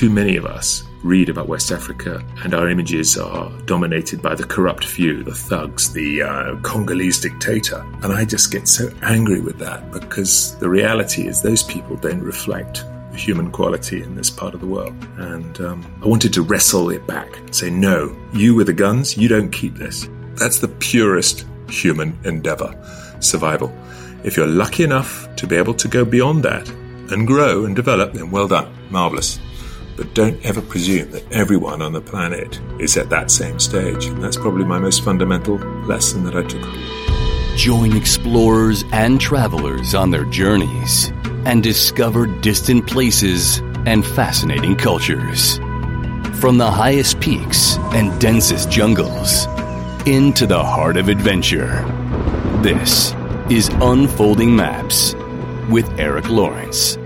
[0.00, 4.44] too many of us read about West Africa and our images are dominated by the
[4.44, 7.84] corrupt few, the thugs, the uh, Congolese dictator.
[8.02, 12.22] And I just get so angry with that because the reality is those people don't
[12.22, 12.82] reflect
[13.12, 14.94] human quality in this part of the world.
[15.18, 19.28] And um, I wanted to wrestle it back, say, no, you with the guns, you
[19.28, 20.08] don't keep this.
[20.36, 22.74] That's the purest human endeavor,
[23.20, 23.70] survival.
[24.24, 26.70] If you're lucky enough to be able to go beyond that
[27.10, 29.38] and grow and develop, then well done, marvelous.
[30.00, 34.06] But don't ever presume that everyone on the planet is at that same stage.
[34.06, 36.66] And that's probably my most fundamental lesson that I took.
[37.58, 41.12] Join explorers and travelers on their journeys
[41.44, 45.58] and discover distant places and fascinating cultures.
[46.40, 49.44] From the highest peaks and densest jungles
[50.06, 51.84] into the heart of adventure.
[52.62, 53.12] This
[53.50, 55.14] is Unfolding Maps
[55.68, 56.96] with Eric Lawrence.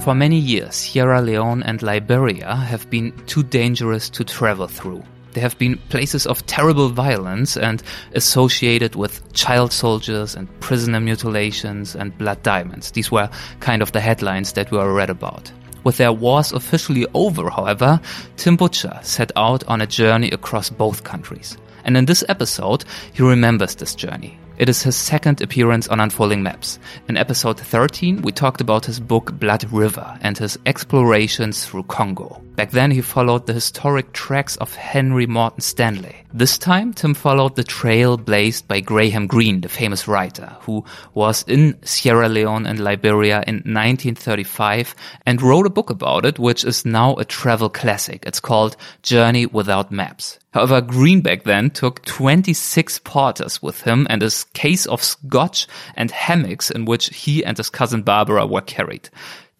[0.00, 5.02] For many years, Sierra Leone and Liberia have been too dangerous to travel through.
[5.32, 7.82] They have been places of terrible violence and
[8.14, 12.92] associated with child soldiers and prisoner mutilations and blood diamonds.
[12.92, 13.28] These were
[13.60, 15.52] kind of the headlines that were read about.
[15.84, 18.00] With their wars officially over, however,
[18.38, 21.58] Tim Butcher set out on a journey across both countries.
[21.84, 24.38] And in this episode, he remembers this journey.
[24.60, 26.78] It is his second appearance on Unfolding Maps.
[27.08, 32.42] In episode 13, we talked about his book Blood River and his explorations through Congo.
[32.56, 36.14] Back then, he followed the historic tracks of Henry Morton Stanley.
[36.34, 41.42] This time, Tim followed the trail blazed by Graham Greene, the famous writer, who was
[41.48, 44.94] in Sierra Leone and Liberia in 1935
[45.24, 48.24] and wrote a book about it, which is now a travel classic.
[48.26, 50.38] It's called Journey Without Maps.
[50.52, 56.10] However, Greene back then took 26 porters with him and a case of scotch and
[56.10, 59.10] hammocks in which he and his cousin Barbara were carried.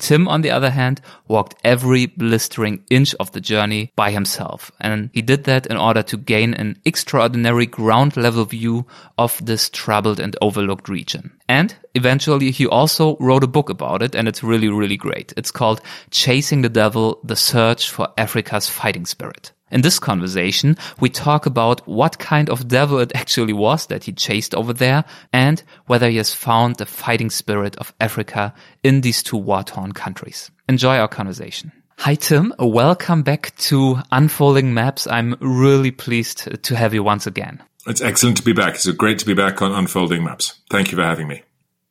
[0.00, 4.72] Tim, on the other hand, walked every blistering inch of the journey by himself.
[4.80, 8.86] And he did that in order to gain an extraordinary ground level view
[9.18, 11.30] of this troubled and overlooked region.
[11.48, 15.34] And eventually he also wrote a book about it and it's really, really great.
[15.36, 19.52] It's called Chasing the Devil, The Search for Africa's Fighting Spirit.
[19.70, 24.12] In this conversation, we talk about what kind of devil it actually was that he
[24.12, 29.22] chased over there and whether he has found the fighting spirit of Africa in these
[29.22, 30.50] two war-torn countries.
[30.68, 31.70] Enjoy our conversation.
[31.98, 35.06] Hi Tim, welcome back to Unfolding Maps.
[35.06, 37.62] I'm really pleased to have you once again.
[37.86, 38.74] It's excellent to be back.
[38.74, 40.60] It's great to be back on Unfolding Maps.
[40.70, 41.42] Thank you for having me.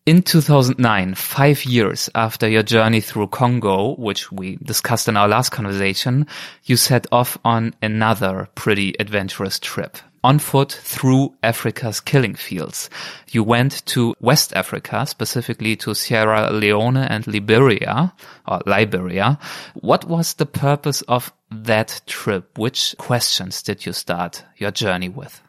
[0.06, 5.50] In 2009, five years after your journey through Congo, which we discussed in our last
[5.50, 6.26] conversation,
[6.64, 9.98] you set off on another pretty adventurous trip.
[10.24, 12.90] On foot through Africa's killing fields.
[13.32, 18.14] You went to West Africa, specifically to Sierra Leone and Liberia,
[18.48, 19.38] or Liberia.
[19.76, 22.58] What was the purpose of that trip?
[22.58, 25.42] Which questions did you start your journey with?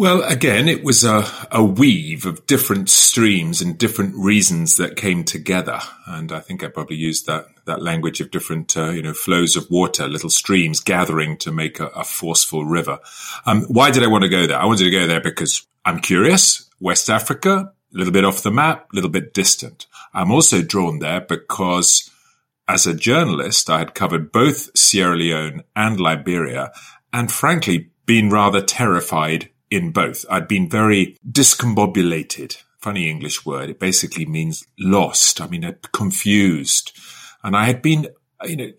[0.00, 5.24] Well, again, it was a, a weave of different streams and different reasons that came
[5.24, 5.78] together.
[6.06, 9.56] And I think I probably used that, that language of different, uh, you know, flows
[9.56, 12.98] of water, little streams gathering to make a, a forceful river.
[13.44, 14.58] Um, why did I want to go there?
[14.58, 16.70] I wanted to go there because I'm curious.
[16.80, 19.86] West Africa, a little bit off the map, a little bit distant.
[20.14, 22.08] I'm also drawn there because
[22.66, 26.72] as a journalist, I had covered both Sierra Leone and Liberia
[27.12, 30.24] and frankly been rather terrified in both.
[30.28, 32.56] I'd been very discombobulated.
[32.78, 33.70] Funny English word.
[33.70, 35.40] It basically means lost.
[35.40, 36.92] I mean, uh, confused.
[37.42, 38.08] And I had been,
[38.44, 38.70] you know,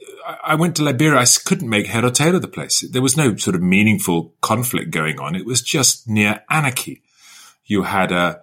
[0.43, 1.19] I went to Liberia.
[1.19, 2.81] I couldn't make head or tail of the place.
[2.81, 5.35] There was no sort of meaningful conflict going on.
[5.35, 7.03] It was just near anarchy.
[7.65, 8.41] You had a,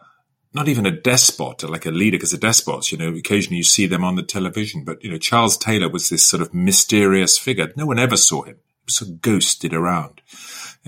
[0.55, 3.87] not even a despot, like a leader, because the despots, you know, occasionally you see
[3.87, 4.85] them on the television.
[4.85, 7.73] But, you know, Charles Taylor was this sort of mysterious figure.
[7.77, 8.57] No one ever saw him.
[8.57, 10.23] He was sort of ghosted around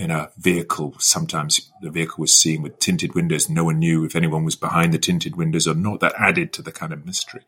[0.00, 0.94] in a vehicle.
[0.98, 3.48] Sometimes the vehicle was seen with tinted windows.
[3.48, 6.00] No one knew if anyone was behind the tinted windows or not.
[6.00, 7.42] That added to the kind of mystery.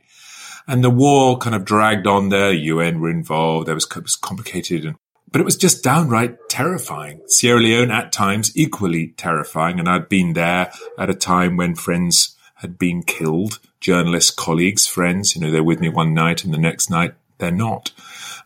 [0.68, 2.52] And the war kind of dragged on there.
[2.52, 3.66] UN were involved.
[3.66, 4.96] There was, it was complicated and
[5.32, 7.22] but it was just downright terrifying.
[7.26, 9.80] Sierra Leone at times equally terrifying.
[9.80, 15.34] And I'd been there at a time when friends had been killed, journalists, colleagues, friends,
[15.34, 17.92] you know, they're with me one night and the next night they're not.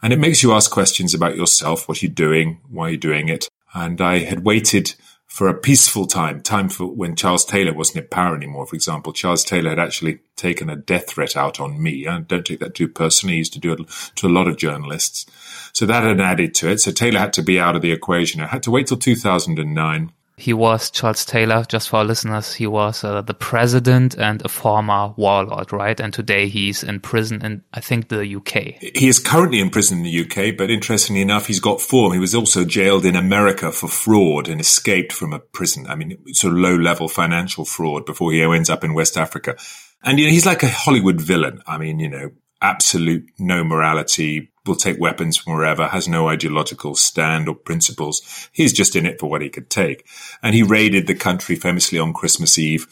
[0.01, 1.89] And it makes you ask questions about yourself.
[1.89, 2.61] What are you doing?
[2.71, 3.49] Why are you doing it?
[3.77, 4.95] And I had waited
[5.27, 8.67] for a peaceful time, time for when Charles Taylor wasn't in power anymore.
[8.67, 12.07] For example, Charles Taylor had actually taken a death threat out on me.
[12.07, 13.35] I don't take that too personally.
[13.35, 13.81] He used to do it
[14.15, 15.27] to a lot of journalists.
[15.75, 16.81] So that had added to it.
[16.81, 18.41] So Taylor had to be out of the equation.
[18.41, 22.67] I had to wait till 2009 He was Charles Taylor, just for our listeners, he
[22.67, 25.99] was uh, the president and a former warlord, right?
[25.99, 28.83] And today he's in prison in, I think, the UK.
[28.95, 32.13] He is currently in prison in the UK, but interestingly enough, he's got form.
[32.13, 35.87] He was also jailed in America for fraud and escaped from a prison.
[35.87, 39.57] I mean, sort of low level financial fraud before he ends up in West Africa.
[40.03, 41.63] And, you know, he's like a Hollywood villain.
[41.67, 46.95] I mean, you know, absolute no morality, will take weapons from wherever, has no ideological
[46.95, 48.49] stand or principles.
[48.53, 50.07] He's just in it for what he could take.
[50.43, 52.87] And he raided the country famously on Christmas Eve,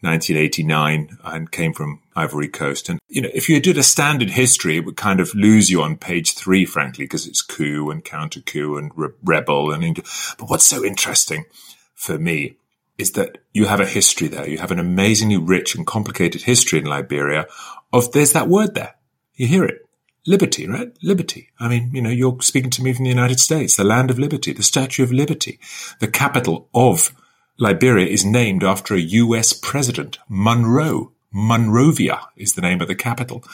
[0.00, 2.88] 1989, and came from Ivory Coast.
[2.88, 5.82] And, you know, if you did a standard history, it would kind of lose you
[5.82, 9.72] on page three, frankly, because it's coup and counter coup and re- rebel.
[9.72, 9.96] And,
[10.38, 11.44] but what's so interesting
[11.94, 12.56] for me
[12.96, 14.48] is that you have a history there.
[14.48, 17.46] You have an amazingly rich and complicated history in Liberia
[17.92, 18.94] of there's that word there.
[19.34, 19.86] You hear it
[20.26, 20.92] liberty, right?
[21.02, 21.50] Liberty.
[21.58, 24.18] I mean, you know, you're speaking to me from the United States, the land of
[24.18, 25.58] liberty, the Statue of Liberty.
[25.98, 27.14] The capital of
[27.58, 31.12] Liberia is named after a US president, Monroe.
[31.32, 33.44] Monrovia is the name of the capital.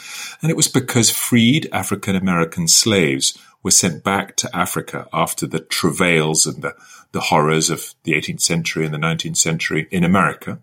[0.40, 5.60] And it was because freed African American slaves were sent back to Africa after the
[5.60, 6.74] travails and the,
[7.12, 10.58] the horrors of the 18th century and the 19th century in America.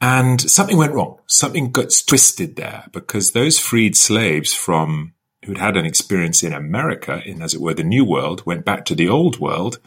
[0.00, 1.18] And something went wrong.
[1.26, 5.14] Something got twisted there because those freed slaves from
[5.44, 8.84] who'd had an experience in America, in as it were the new world, went back
[8.86, 9.78] to the old world.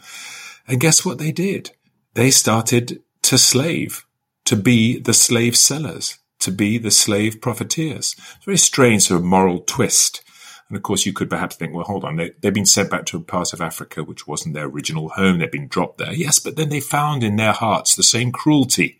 [0.66, 1.70] And guess what they did?
[2.14, 4.04] They started to slave,
[4.44, 8.14] to be the slave sellers, to be the slave profiteers.
[8.36, 10.22] It's very strange sort of moral twist.
[10.68, 13.04] And of course, you could perhaps think, well, hold on, they, they've been sent back
[13.06, 15.38] to a part of Africa which wasn't their original home.
[15.38, 16.12] They've been dropped there.
[16.12, 18.98] Yes, but then they found in their hearts the same cruelty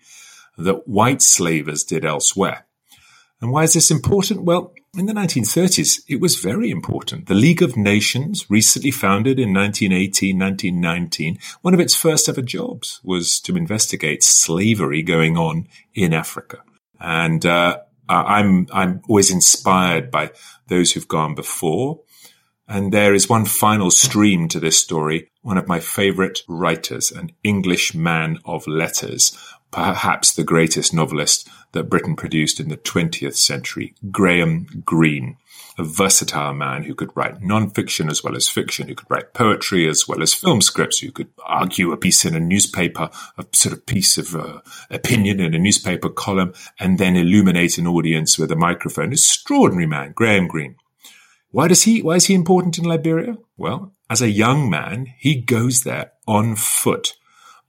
[0.56, 2.67] that white slavers did elsewhere.
[3.41, 4.45] And why is this important?
[4.45, 7.26] Well, in the 1930s, it was very important.
[7.26, 13.00] The League of Nations, recently founded in 1918, 1919, one of its first ever jobs
[13.02, 16.62] was to investigate slavery going on in Africa.
[17.00, 20.31] And uh, I'm I'm always inspired by
[20.69, 22.00] those who've gone before.
[22.67, 25.31] And there is one final stream to this story.
[25.43, 29.37] One of my favorite writers, an English man of letters,
[29.75, 35.37] perhaps the greatest novelist that Britain produced in the 20th century, Graham Greene,
[35.76, 39.88] a versatile man who could write non-fiction as well as fiction, who could write poetry
[39.88, 43.73] as well as film scripts, who could argue a piece in a newspaper, a sort
[43.73, 44.61] of piece of uh,
[44.91, 49.11] opinion in a newspaper column, and then illuminate an audience with a microphone.
[49.11, 50.77] Extraordinary man, Graham Greene.
[51.50, 53.38] Why does he, why is he important in Liberia?
[53.56, 57.15] Well, as a young man, he goes there on foot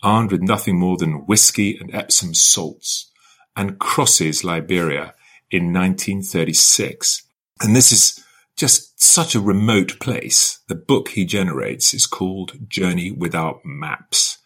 [0.05, 3.11] armed with nothing more than whiskey and Epsom salts,
[3.57, 5.15] and crosses Liberia
[5.49, 7.23] in 1936.
[7.61, 8.23] And this is
[8.55, 10.59] just such a remote place.
[10.67, 14.37] The book he generates is called Journey Without Maps.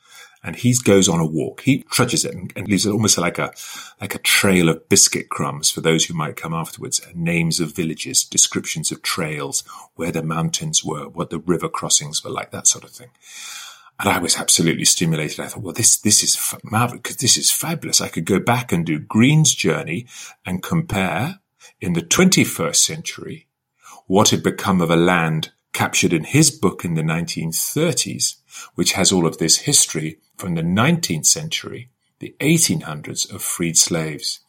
[0.42, 1.62] And he goes on a walk.
[1.62, 3.52] He trudges it and, leaves it almost like a,
[4.00, 7.02] like a trail of biscuit crumbs for those who might come afterwards.
[7.14, 9.66] Names of villages, descriptions of trails,
[9.96, 13.10] where the mountains were, what the river crossings were like, that sort of thing.
[14.00, 15.42] And I was absolutely stimulated.
[15.42, 18.00] I thought, well, this, this is marvelous because this is fabulous.
[18.00, 20.08] I could go back and do Greene's journey
[20.46, 21.40] and compare
[21.82, 23.48] in the 21st century
[24.08, 28.38] what had become of a land captured in his book in the 1930s,
[28.76, 34.40] which has all of this history from the 19th century, the 1800s of freed slaves.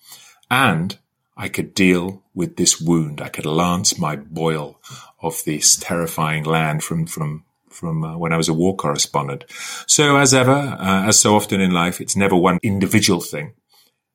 [0.51, 0.97] And
[1.37, 3.21] I could deal with this wound.
[3.21, 4.81] I could lance my boil
[5.21, 9.45] of this terrifying land from, from from uh, when I was a war correspondent.
[9.87, 13.55] So as ever, uh, as so often in life, it's never one individual thing.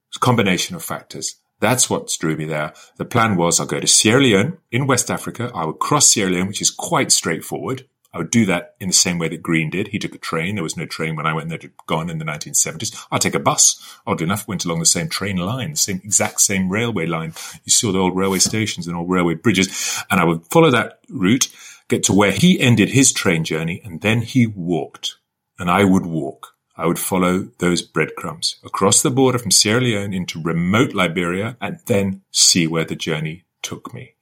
[0.10, 1.36] It's a combination of factors.
[1.60, 2.74] That's what drew me there.
[2.98, 5.52] The plan was I'll go to Sierra Leone in West Africa.
[5.56, 7.88] I would cross Sierra Leone, which is quite straightforward.
[8.16, 9.90] I would do that in the same way that Greene did.
[9.90, 10.56] He took a train.
[10.56, 13.06] There was no train when I went there to gone in the 1970s.
[13.12, 14.00] I'll take a bus.
[14.08, 17.34] Odd enough, went along the same train line, the same exact same railway line.
[17.66, 20.02] You saw the old railway stations and old railway bridges.
[20.10, 21.50] And I would follow that route
[21.90, 25.16] get to where he ended his train journey, and then he walked.
[25.58, 26.54] And I would walk.
[26.78, 31.80] I would follow those breadcrumbs across the border from Sierra Leone into remote Liberia and
[31.86, 34.16] then see where the journey took me.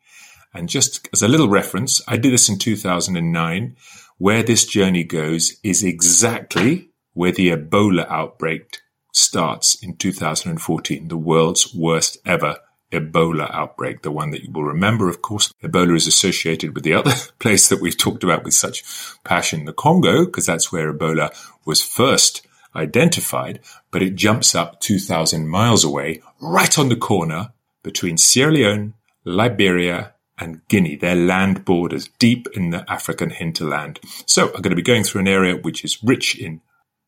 [0.54, 3.76] And just as a little reference, I did this in 2009.
[4.20, 8.78] Where this journey goes is exactly where the Ebola outbreak
[9.12, 12.58] starts in 2014, the world's worst ever
[12.94, 15.52] Ebola outbreak, the one that you will remember, of course.
[15.64, 18.84] Ebola is associated with the other place that we've talked about with such
[19.24, 21.36] passion, the Congo, because that's where Ebola
[21.66, 23.60] was first identified,
[23.92, 28.94] but it jumps up 2,000 miles away, right on the corner between Sierra Leone,
[29.26, 34.00] Liberia, and Guinea, their land borders deep in the African hinterland.
[34.26, 36.62] So I'm going to be going through an area which is rich in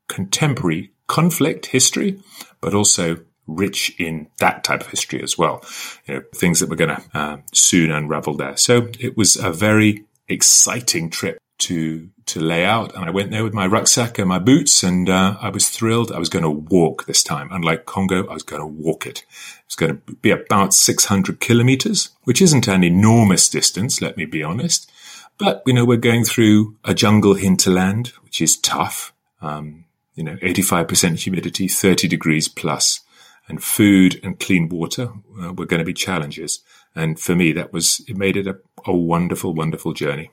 [0.08, 2.22] contemporary conflict history,
[2.62, 5.64] but also rich in that type of history as well.
[6.08, 8.58] You know, things that were going to uh, soon unravel there.
[8.58, 12.96] So it was a very exciting trip to to lay out.
[12.96, 16.12] And I went there with my rucksack and my boots, and uh, I was thrilled.
[16.12, 17.50] I was going to walk this time.
[17.52, 19.26] Unlike Congo, I was going to walk it.
[19.66, 24.44] It's going to be about 600 kilometers, which isn't an enormous distance, let me be
[24.44, 24.92] honest.
[25.38, 29.14] But, you know, we're going through a jungle hinterland, which is tough.
[29.42, 29.86] Um,
[30.16, 33.02] you know, 85% humidity, 30 degrees plus,
[33.48, 35.10] and food and clean water
[35.42, 36.60] uh, were going to be challenges.
[36.96, 40.32] And for me, that was, it made it a, a wonderful, wonderful journey.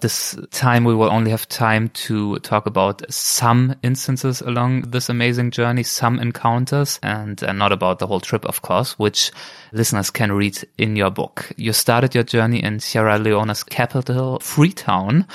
[0.00, 5.50] This time we will only have time to talk about some instances along this amazing
[5.50, 9.32] journey, some encounters, and, and not about the whole trip, of course, which
[9.72, 11.50] listeners can read in your book.
[11.56, 15.26] You started your journey in Sierra Leone's capital, Freetown,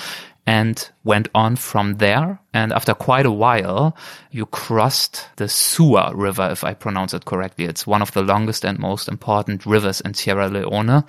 [0.45, 2.39] and went on from there.
[2.53, 3.95] And after quite a while,
[4.31, 7.65] you crossed the Sewa River, if I pronounce it correctly.
[7.65, 11.05] It's one of the longest and most important rivers in Sierra Leone.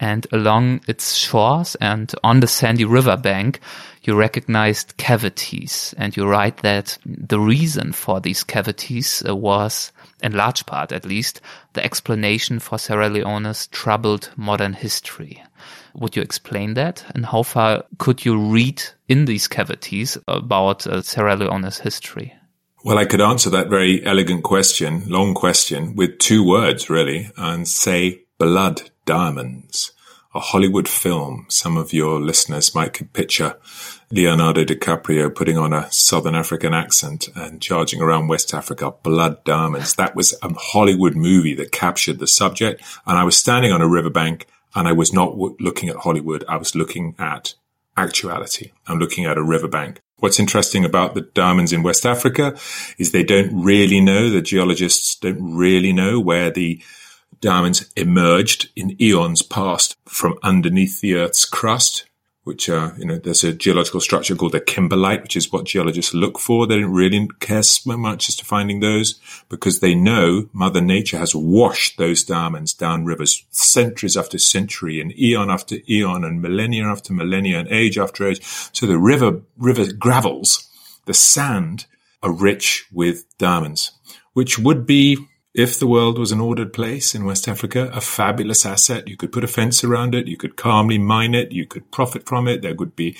[0.00, 3.60] And along its shores and on the sandy river bank,
[4.02, 5.94] you recognized cavities.
[5.96, 11.06] And you write that the reason for these cavities uh, was, in large part at
[11.06, 11.40] least,
[11.72, 15.42] the explanation for Sierra Leone's troubled modern history.
[15.94, 17.04] Would you explain that?
[17.14, 22.34] And how far could you read in these cavities about uh, Sierra Leone's history?
[22.84, 27.66] Well, I could answer that very elegant question, long question, with two words really, and
[27.66, 29.92] say blood diamonds.
[30.34, 31.46] A Hollywood film.
[31.48, 33.56] Some of your listeners might could picture
[34.10, 39.94] Leonardo DiCaprio putting on a Southern African accent and charging around West Africa, blood diamonds.
[39.94, 42.82] That was a Hollywood movie that captured the subject.
[43.06, 46.44] And I was standing on a riverbank and I was not w- looking at Hollywood.
[46.48, 47.54] I was looking at
[47.96, 48.72] actuality.
[48.86, 50.00] I'm looking at a riverbank.
[50.18, 52.56] What's interesting about the diamonds in West Africa
[52.98, 56.82] is they don't really know, the geologists don't really know where the
[57.40, 62.06] diamonds emerged in eons past from underneath the Earth's crust
[62.44, 66.12] which are, you know, there's a geological structure called a kimberlite, which is what geologists
[66.12, 66.66] look for.
[66.66, 71.18] They don't really care so much as to finding those because they know Mother Nature
[71.18, 76.84] has washed those diamonds down rivers centuries after century and eon after eon and millennia
[76.84, 78.42] after millennia and age after age.
[78.72, 80.68] So the river, river gravels,
[81.06, 81.86] the sand
[82.22, 83.92] are rich with diamonds,
[84.34, 85.18] which would be
[85.54, 89.06] if the world was an ordered place in West Africa, a fabulous asset.
[89.06, 90.26] You could put a fence around it.
[90.26, 91.52] You could calmly mine it.
[91.52, 92.60] You could profit from it.
[92.60, 93.16] There would be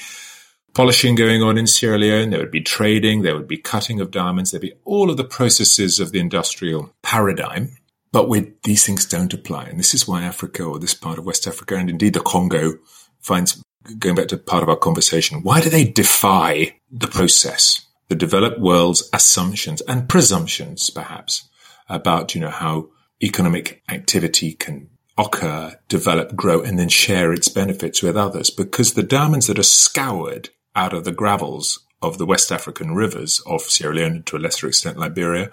[0.75, 2.31] polishing going on in Sierra Leone.
[2.31, 3.23] There would be trading.
[3.23, 4.51] There would be cutting of diamonds.
[4.51, 7.77] There'd be all of the processes of the industrial paradigm.
[8.11, 8.29] But
[8.65, 9.67] these things don't apply.
[9.67, 12.75] And this is why Africa or this part of West Africa and indeed the Congo
[13.21, 13.63] finds
[13.99, 15.43] going back to part of our conversation.
[15.43, 17.87] Why do they defy the process?
[18.09, 21.49] The developed world's assumptions and presumptions, perhaps
[21.89, 22.89] about, you know, how
[23.23, 28.51] economic activity can occur, develop, grow, and then share its benefits with others.
[28.51, 33.41] Because the diamonds that are scoured out of the gravels of the West African rivers
[33.47, 35.51] of Sierra Leone, to a lesser extent Liberia,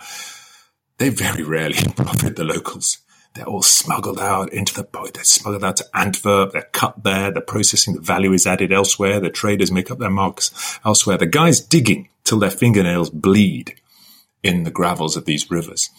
[0.98, 2.98] they very rarely profit the locals.
[3.34, 5.14] They're all smuggled out into the boat.
[5.14, 6.52] They're smuggled out to Antwerp.
[6.52, 7.32] They're cut there.
[7.32, 9.22] The processing, the value is added elsewhere.
[9.22, 11.18] The traders make up their marks elsewhere.
[11.18, 13.80] The guys digging till their fingernails bleed
[14.44, 15.90] in the gravels of these rivers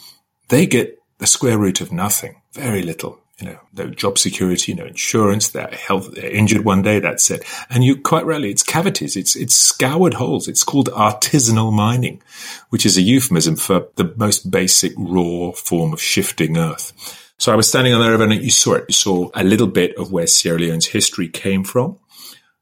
[0.49, 3.19] they get the square root of nothing, very little.
[3.39, 7.45] You know, no job security, no insurance, they're health, they're injured one day, that's it.
[7.71, 10.47] And you quite rarely, it's cavities, it's, it's scoured holes.
[10.47, 12.23] It's called artisanal mining,
[12.69, 16.93] which is a euphemism for the most basic raw form of shifting earth.
[17.39, 18.85] So I was standing on the river and you saw it.
[18.89, 21.99] You saw a little bit of where Sierra Leone's history came from.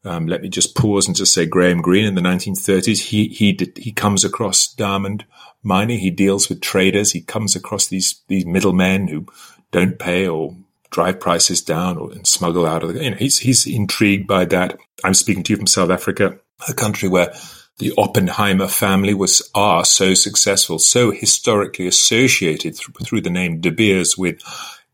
[0.05, 3.53] Um, let me just pause and just say Graham Greene in the 1930s, he, he
[3.53, 5.27] did, he comes across diamond
[5.63, 5.99] mining.
[5.99, 7.13] He deals with traders.
[7.13, 9.27] He comes across these, these middlemen who
[9.71, 10.57] don't pay or
[10.91, 14.45] drive prices down or and smuggle out of the, you know, he's, he's intrigued by
[14.47, 14.79] that.
[15.05, 16.39] I'm speaking to you from South Africa,
[16.69, 17.33] a country where
[17.79, 23.71] the Oppenheimer family was, are so successful, so historically associated through, through the name De
[23.71, 24.43] Beers with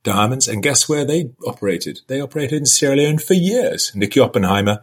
[0.05, 0.47] diamonds.
[0.47, 2.01] And guess where they operated?
[2.07, 3.91] They operated in Sierra Leone for years.
[3.95, 4.83] Nicky Oppenheimer,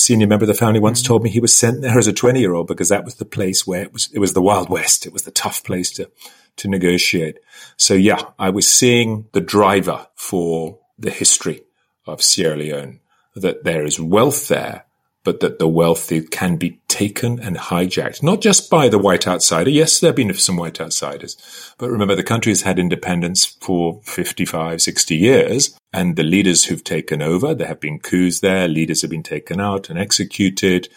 [0.00, 1.08] senior member of the family, once mm-hmm.
[1.08, 3.24] told me he was sent there as a 20 year old because that was the
[3.24, 5.06] place where it was, it was the Wild West.
[5.06, 6.10] It was the tough place to,
[6.56, 7.38] to negotiate.
[7.76, 11.62] So yeah, I was seeing the driver for the history
[12.06, 13.00] of Sierra Leone,
[13.36, 14.84] that there is wealth there,
[15.24, 19.70] but that the wealth can be taken and hijacked, not just by the white outsider.
[19.70, 24.00] Yes, there have been some white outsiders, but remember the country has had independence for
[24.04, 29.02] 55, 60 years, and the leaders who've taken over, there have been coups there, leaders
[29.02, 30.88] have been taken out and executed.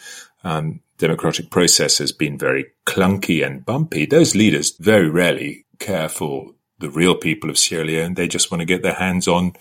[0.42, 6.52] Um, democratic process has been very clunky and bumpy, those leaders very rarely care for
[6.78, 8.14] the real people of Sierra Leone.
[8.14, 9.54] They just want to get their hands on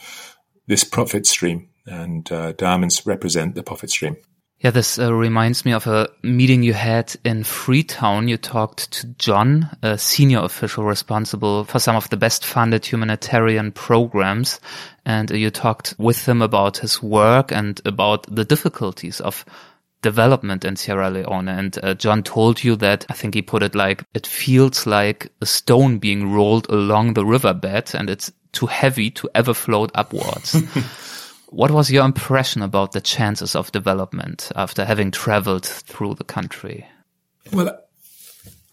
[0.68, 4.18] this profit stream, and uh, diamonds represent the profit stream.
[4.64, 8.30] Yeah, this uh, reminds me of a meeting you had in Freetown.
[8.30, 13.74] You talked to John, a senior official responsible for some of the best funded humanitarian
[13.74, 14.62] programs.
[15.06, 19.44] And you talked with him about his work and about the difficulties of
[20.02, 21.50] development in Sierra Leone.
[21.50, 25.30] And uh, John told you that, I think he put it like, it feels like
[25.42, 30.56] a stone being rolled along the riverbed and it's too heavy to ever float upwards.
[31.54, 36.88] What was your impression about the chances of development after having traveled through the country?
[37.52, 37.80] Well,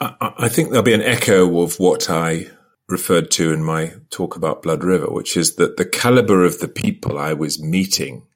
[0.00, 2.46] I, I think there'll be an echo of what I
[2.88, 6.68] referred to in my talk about Blood River, which is that the caliber of the
[6.68, 8.26] people I was meeting,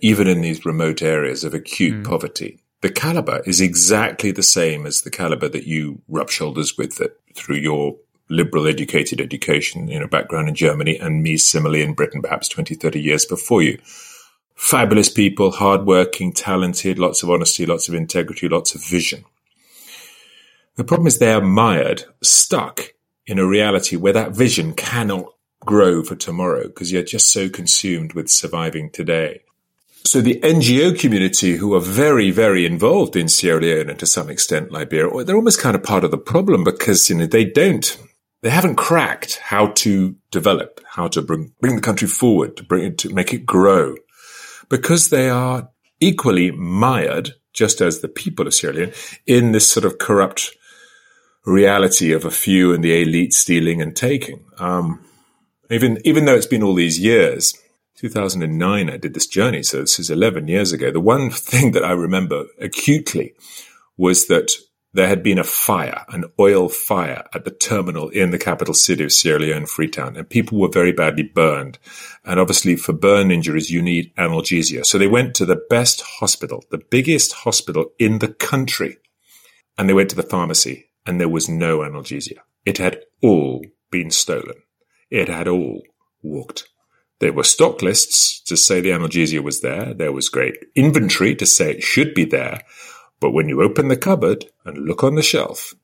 [0.00, 2.08] even in these remote areas of acute mm.
[2.08, 6.96] poverty, the caliber is exactly the same as the caliber that you rub shoulders with
[6.96, 7.98] that through your
[8.30, 12.74] liberal educated education, you know, background in Germany and me similarly in Britain, perhaps 20,
[12.74, 13.78] 30 years before you.
[14.54, 19.24] Fabulous people, hardworking, talented, lots of honesty, lots of integrity, lots of vision.
[20.76, 22.94] The problem is they are mired, stuck
[23.26, 25.26] in a reality where that vision cannot
[25.60, 29.42] grow for tomorrow because you're just so consumed with surviving today.
[30.04, 34.30] So the NGO community who are very, very involved in Sierra Leone and to some
[34.30, 37.98] extent Liberia, they're almost kind of part of the problem because, you know, they don't
[38.42, 42.84] they haven't cracked how to develop, how to bring, bring the country forward, to bring
[42.84, 43.96] it, to make it grow,
[44.68, 45.68] because they are
[46.00, 48.92] equally mired, just as the people of Sierra Leone,
[49.26, 50.52] in this sort of corrupt
[51.44, 54.44] reality of a few and the elite stealing and taking.
[54.58, 55.04] Um,
[55.70, 57.54] even, even though it's been all these years,
[57.96, 59.62] 2009, I did this journey.
[59.62, 60.90] So this is 11 years ago.
[60.90, 63.34] The one thing that I remember acutely
[63.98, 64.52] was that
[64.92, 69.04] there had been a fire, an oil fire at the terminal in the capital city
[69.04, 71.78] of Sierra Leone, Freetown, and people were very badly burned.
[72.24, 74.84] And obviously for burn injuries, you need analgesia.
[74.84, 78.96] So they went to the best hospital, the biggest hospital in the country.
[79.78, 82.38] And they went to the pharmacy and there was no analgesia.
[82.66, 84.56] It had all been stolen.
[85.10, 85.82] It had all
[86.22, 86.68] walked.
[87.20, 89.94] There were stock lists to say the analgesia was there.
[89.94, 92.62] There was great inventory to say it should be there.
[93.20, 95.74] But when you open the cupboard and look on the shelf,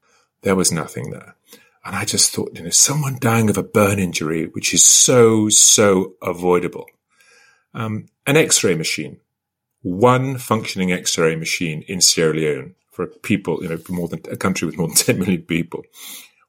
[0.42, 1.36] there was nothing there.
[1.84, 5.48] And I just thought, you know, someone dying of a burn injury, which is so,
[5.48, 6.86] so avoidable.
[7.74, 9.20] Um, an x-ray machine,
[9.82, 14.36] one functioning x-ray machine in Sierra Leone for people, you know, for more than a
[14.36, 15.84] country with more than 10 million people.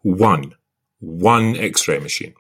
[0.01, 0.55] One,
[0.99, 2.33] one x-ray machine.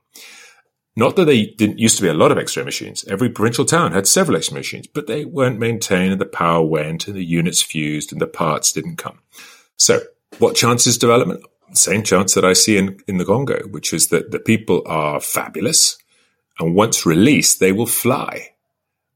[0.97, 3.05] Not that they didn't used to be a lot of X-ray machines.
[3.07, 7.07] Every provincial town had several X-ray machines, but they weren't maintained and the power went
[7.07, 9.19] and the units fused and the parts didn't come.
[9.75, 10.01] So
[10.39, 11.43] what chances development?
[11.73, 15.19] Same chance that I see in, in the Congo, which is that the people are
[15.19, 15.99] fabulous
[16.59, 18.53] and once released, they will fly.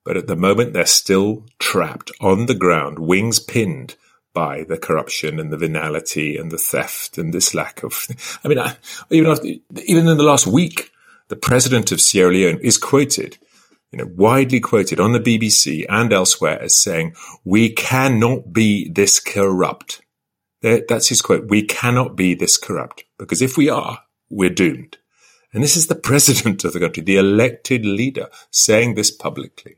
[0.05, 3.95] But at the moment, they're still trapped on the ground, wings pinned
[4.35, 8.05] by the corruption and the venality and the theft and this lack of,
[8.43, 8.75] I mean, I,
[9.09, 9.47] even after,
[9.87, 10.90] even in the last week,
[11.31, 13.37] the president of Sierra Leone is quoted,
[13.93, 17.15] you know, widely quoted on the BBC and elsewhere as saying,
[17.45, 20.01] we cannot be this corrupt.
[20.61, 21.47] That's his quote.
[21.47, 24.97] We cannot be this corrupt because if we are, we're doomed.
[25.53, 29.77] And this is the president of the country, the elected leader saying this publicly.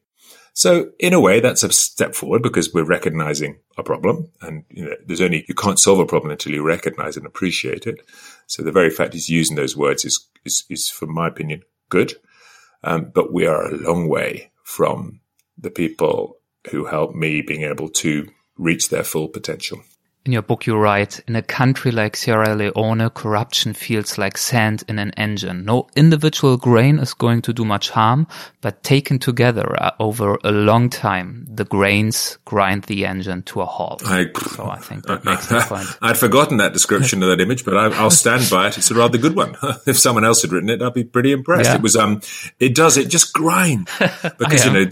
[0.55, 4.85] So in a way, that's a step forward because we're recognizing a problem and you
[4.85, 7.99] know, there's only, you can't solve a problem until you recognize and appreciate it.
[8.47, 12.13] So the very fact he's using those words is, is, is from my opinion, good.
[12.83, 15.21] Um, but we are a long way from
[15.57, 16.37] the people
[16.71, 19.81] who helped me being able to reach their full potential.
[20.25, 24.81] In your book, you write, in a country like Sierra Leone, corruption feels like sand
[24.87, 25.65] in an engine.
[25.65, 28.27] No individual grain is going to do much harm,
[28.61, 33.65] but taken together uh, over a long time, the grains grind the engine to a
[33.65, 34.01] halt.
[34.05, 35.87] I, so I think that makes the point.
[36.01, 38.77] I'd forgotten that description of that image, but I, will stand by it.
[38.77, 39.57] It's a rather good one.
[39.85, 41.69] if someone else had written it, I'd be pretty impressed.
[41.69, 41.75] Yeah.
[41.75, 42.21] It was, um,
[42.61, 43.89] it does, it just grind
[44.39, 44.85] because, you know,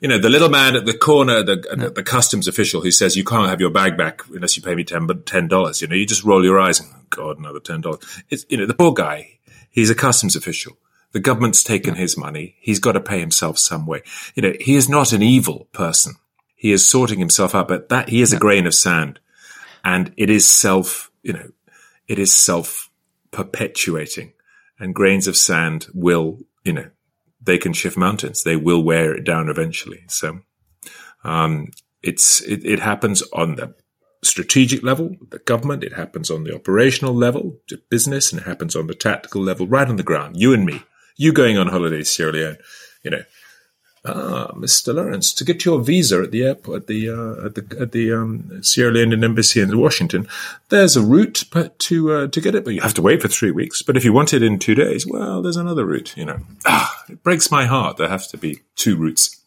[0.00, 1.90] you know, the little man at the corner, the, no.
[1.90, 4.84] the customs official who says you can't have your bag back unless you pay me
[4.84, 5.80] ten, but ten dollars.
[5.80, 8.00] You know, you just roll your eyes and oh, God, another ten dollars.
[8.30, 9.38] It's you know the poor guy.
[9.70, 10.78] He's a customs official.
[11.12, 12.56] The government's taken his money.
[12.60, 14.02] He's got to pay himself some way.
[14.34, 16.14] You know, he is not an evil person.
[16.56, 19.20] He is sorting himself out, but that he is a grain of sand,
[19.84, 21.10] and it is self.
[21.22, 21.50] You know,
[22.08, 22.90] it is self
[23.30, 24.32] perpetuating,
[24.78, 26.40] and grains of sand will.
[26.64, 26.90] You know,
[27.40, 28.42] they can shift mountains.
[28.42, 30.04] They will wear it down eventually.
[30.08, 30.40] So,
[31.22, 31.68] um,
[32.02, 33.74] it's it, it happens on the
[34.24, 35.84] strategic level, the government.
[35.84, 39.66] It happens on the operational level, the business, and it happens on the tactical level,
[39.66, 40.38] right on the ground.
[40.38, 40.82] You and me,
[41.16, 42.58] you going on holiday to Sierra Leone,
[43.02, 43.22] you know.
[44.06, 44.94] Ah, Mr.
[44.94, 48.12] Lawrence, to get your visa at the airport, at the uh, at the at the
[48.12, 50.28] um, Sierra Leonean embassy in Washington,
[50.68, 53.28] there's a route but to uh, to get it, but you have to wait for
[53.28, 53.80] three weeks.
[53.80, 56.14] But if you want it in two days, well, there's another route.
[56.18, 57.96] You know, ah, it breaks my heart.
[57.96, 59.40] There has to be two routes.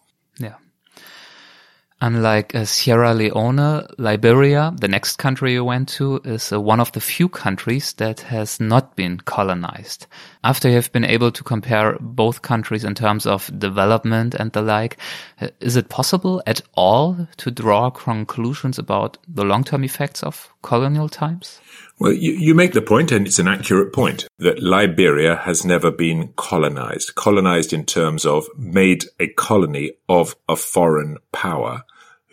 [1.99, 6.91] Unlike uh, Sierra Leone, Liberia, the next country you went to, is uh, one of
[6.91, 10.05] the few countries that has not been colonized.
[10.43, 14.61] After you have been able to compare both countries in terms of development and the
[14.61, 14.97] like,
[15.41, 21.07] uh, is it possible at all to draw conclusions about the long-term effects of colonial
[21.07, 21.61] times?
[21.97, 25.91] Well, you, you make the point, and it's an accurate point, that Liberia has never
[25.91, 27.15] been colonized.
[27.15, 31.83] Colonized in terms of made a colony of a foreign power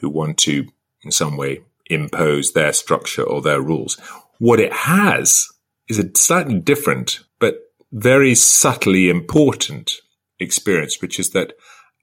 [0.00, 0.66] who want to,
[1.04, 4.00] in some way, impose their structure or their rules.
[4.40, 5.48] What it has
[5.88, 7.54] is a slightly different, but
[7.92, 9.92] very subtly important
[10.40, 11.52] experience, which is that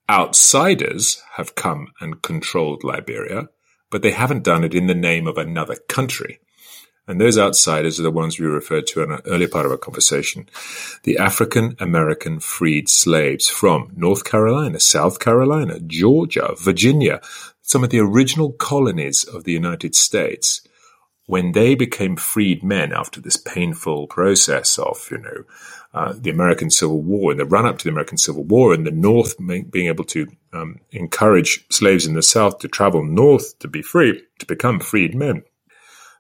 [0.10, 3.50] outsiders have come and controlled Liberia,
[3.92, 6.40] but they haven't done it in the name of another country.
[7.08, 9.78] And those outsiders are the ones we referred to in an earlier part of our
[9.78, 10.48] conversation.
[11.04, 17.20] The African American freed slaves from North Carolina, South Carolina, Georgia, Virginia,
[17.62, 20.62] some of the original colonies of the United States,
[21.26, 25.44] when they became freed men after this painful process of, you know,
[25.94, 28.88] uh, the American Civil War, and the run up to the American Civil War, and
[28.88, 29.36] the North
[29.70, 34.22] being able to um, encourage slaves in the South to travel north to be free,
[34.40, 35.44] to become freed men,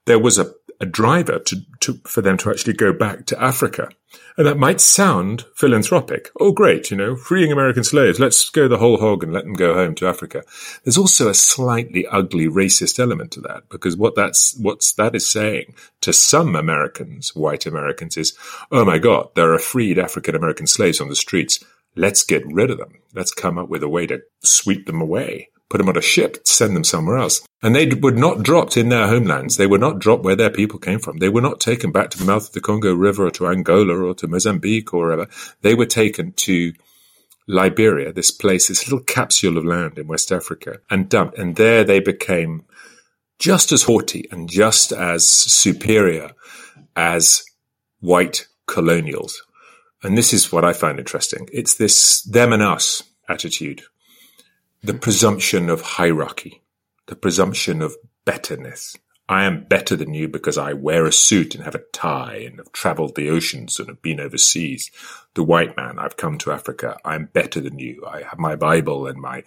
[0.05, 3.89] there was a a driver to, to, for them to actually go back to Africa.
[4.35, 6.29] And that might sound philanthropic.
[6.39, 8.19] Oh, great, you know, freeing American slaves.
[8.19, 10.43] Let's go the whole hog and let them go home to Africa.
[10.83, 15.29] There's also a slightly ugly racist element to that because what that's, what's that is
[15.29, 18.37] saying to some Americans, white Americans is,
[18.71, 21.63] oh my God, there are freed African American slaves on the streets.
[21.95, 22.99] Let's get rid of them.
[23.13, 26.45] Let's come up with a way to sweep them away put them on a ship,
[26.45, 27.41] send them somewhere else.
[27.63, 29.55] And they were not dropped in their homelands.
[29.55, 31.17] They were not dropped where their people came from.
[31.17, 33.97] They were not taken back to the mouth of the Congo River or to Angola
[33.97, 35.27] or to Mozambique or wherever.
[35.61, 36.73] They were taken to
[37.47, 41.37] Liberia, this place, this little capsule of land in West Africa, and dumped.
[41.37, 42.65] And there they became
[43.39, 46.31] just as haughty and just as superior
[46.95, 47.43] as
[48.01, 49.41] white colonials.
[50.03, 51.47] And this is what I find interesting.
[51.53, 53.83] It's this them and us attitude
[54.83, 56.61] the presumption of hierarchy,
[57.07, 58.97] the presumption of betterness.
[59.29, 62.57] I am better than you because I wear a suit and have a tie and
[62.57, 64.91] have traveled the oceans and have been overseas.
[65.35, 66.97] The white man, I've come to Africa.
[67.05, 68.05] I'm better than you.
[68.05, 69.43] I have my Bible and my,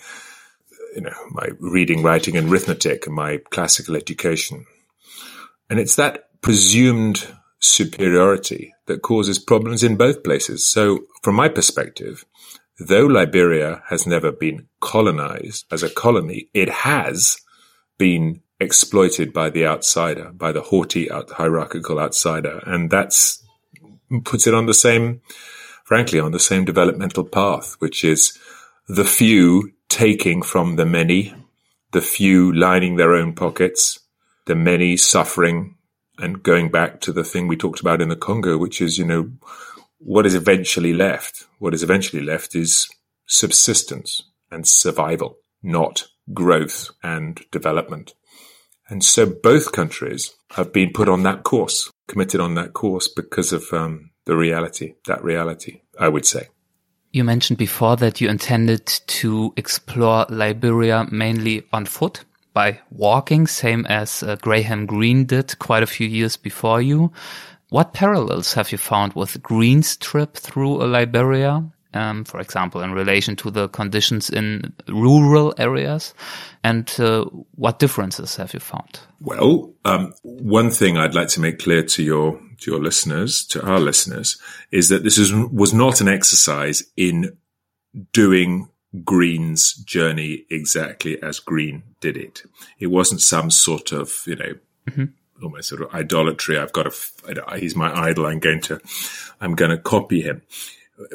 [0.95, 4.65] you know, my reading, writing and arithmetic and my classical education.
[5.69, 7.27] And it's that presumed
[7.59, 10.67] superiority that causes problems in both places.
[10.67, 12.25] So from my perspective,
[12.79, 17.39] though Liberia has never been colonized as a colony, it has
[17.99, 22.63] been exploited by the outsider, by the haughty, out, hierarchical outsider.
[22.67, 23.43] And that's
[24.25, 25.21] puts it on the same,
[25.85, 28.39] frankly, on the same developmental path, which is
[28.89, 31.35] the few taking from the many,
[31.93, 34.01] the few lining their own pockets,
[34.47, 35.77] the many suffering
[36.19, 39.05] and going back to the thing we talked about in the Congo, which is, you
[39.05, 39.31] know,
[40.05, 42.89] what is eventually left, what is eventually left is
[43.27, 48.15] subsistence and survival, not growth and development.
[48.89, 53.53] And so both countries have been put on that course, committed on that course because
[53.55, 56.49] of um, the reality, that reality, I would say.
[57.11, 63.87] You mentioned before that you intended to explore Liberia mainly on foot by walking, same
[63.87, 67.11] as uh, Graham Greene did quite a few years before you.
[67.71, 71.65] What parallels have you found with Greene's trip through Liberia?
[71.95, 76.13] Um, for example, in relation to the conditions in rural areas,
[76.65, 77.25] and uh,
[77.55, 78.99] what differences have you found?
[79.21, 83.65] Well, um, one thing I'd like to make clear to your to your listeners, to
[83.65, 84.41] our listeners,
[84.73, 87.39] is that this is was not an exercise in
[88.13, 88.69] doing
[89.05, 92.43] Greene's journey exactly as Greene did it.
[92.81, 94.55] It wasn't some sort of you know.
[94.91, 95.05] Mm-hmm
[95.43, 96.59] almost sort of idolatry.
[96.59, 98.27] I've got a, he's my idol.
[98.27, 98.81] I'm going to,
[99.41, 100.43] I'm going to copy him.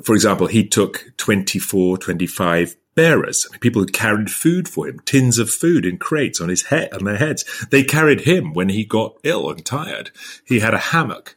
[0.04, 5.50] For example, he took 24, 25 bearers, people who carried food for him, tins of
[5.50, 7.46] food in crates on his head, on their heads.
[7.70, 10.12] They carried him when he got ill and tired.
[10.46, 11.36] He had a hammock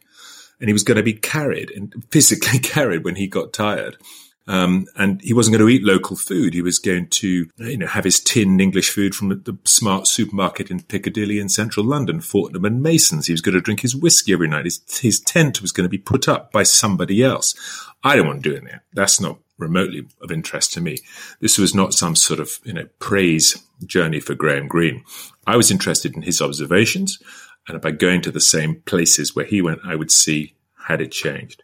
[0.59, 3.97] and he was going to be carried and physically carried when he got tired.
[4.45, 6.53] Um, and he wasn't going to eat local food.
[6.53, 10.69] He was going to, you know, have his tinned English food from the smart supermarket
[10.69, 13.27] in Piccadilly in central London, Fortnum and Mason's.
[13.27, 14.65] He was going to drink his whiskey every night.
[14.65, 17.55] His, his tent was going to be put up by somebody else.
[18.03, 18.83] I don't want to do there.
[18.93, 20.97] That's not remotely of interest to me.
[21.39, 25.05] This was not some sort of, you know, praise journey for Graham Greene.
[25.47, 27.19] I was interested in his observations.
[27.67, 30.55] And by going to the same places where he went, I would see
[30.87, 31.63] had it changed.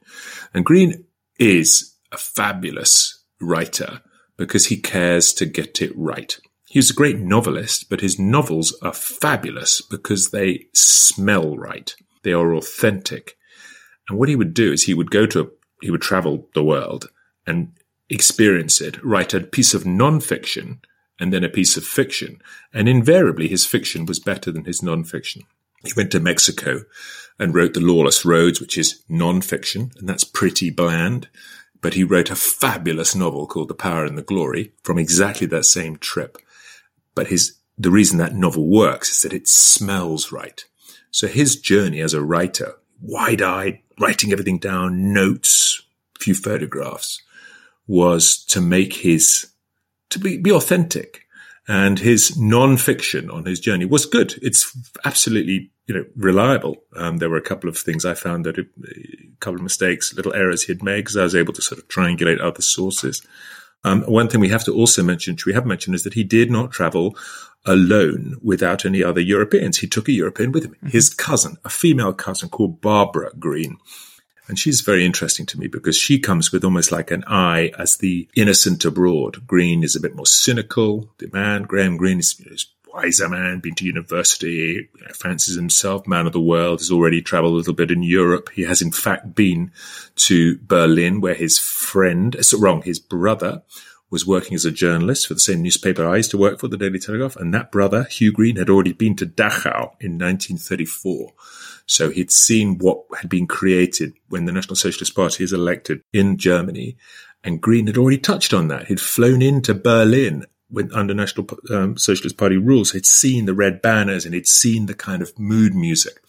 [0.53, 1.03] And Greene
[1.37, 4.01] is a fabulous writer
[4.37, 6.39] because he cares to get it right.
[6.65, 11.93] He's a great novelist, but his novels are fabulous because they smell right.
[12.23, 13.37] They are authentic.
[14.07, 15.47] And what he would do is he would go to, a,
[15.81, 17.09] he would travel the world
[17.47, 17.73] and
[18.09, 20.81] experience it, write a piece of non-fiction
[21.19, 22.39] and then a piece of fiction.
[22.73, 25.43] And invariably his fiction was better than his non-fiction.
[25.83, 26.81] He went to Mexico
[27.39, 31.29] and wrote The Lawless Roads, which is non-fiction, and that's pretty bland
[31.81, 35.65] but he wrote a fabulous novel called The Power and the Glory from exactly that
[35.65, 36.37] same trip.
[37.15, 40.63] But his, the reason that novel works is that it smells right.
[41.11, 45.81] So his journey as a writer, wide eyed, writing everything down, notes,
[46.17, 47.21] a few photographs,
[47.87, 49.47] was to make his,
[50.09, 51.25] to be, be authentic.
[51.67, 54.39] And his non-fiction on his journey was good.
[54.41, 56.77] It's absolutely you know, reliable.
[56.95, 60.13] Um, there were a couple of things I found that it, a couple of mistakes,
[60.13, 63.25] little errors he had made because I was able to sort of triangulate other sources.
[63.83, 66.23] Um, one thing we have to also mention, which we have mentioned, is that he
[66.23, 67.17] did not travel
[67.65, 69.79] alone without any other Europeans.
[69.79, 70.89] He took a European with him, mm-hmm.
[70.89, 73.77] his cousin, a female cousin called Barbara Greene.
[74.47, 77.97] And she's very interesting to me because she comes with almost like an eye as
[77.97, 79.47] the innocent abroad.
[79.47, 81.09] Greene is a bit more cynical.
[81.17, 86.07] The man, Graham Greene, is, is wiser man, been to university, you know, fancies himself,
[86.07, 88.49] man of the world, has already traveled a little bit in Europe.
[88.53, 89.71] He has in fact been
[90.15, 93.63] to Berlin where his friend, uh, so wrong, his brother
[94.09, 96.77] was working as a journalist for the same newspaper I used to work for, the
[96.77, 97.35] Daily Telegraph.
[97.35, 101.31] And that brother, Hugh Greene, had already been to Dachau in 1934.
[101.85, 106.37] So he'd seen what had been created when the National Socialist Party is elected in
[106.37, 106.97] Germany.
[107.43, 108.87] And Greene had already touched on that.
[108.87, 113.81] He'd flown into Berlin when under National um, Socialist Party rules, he'd seen the red
[113.81, 116.21] banners and he'd seen the kind of mood music.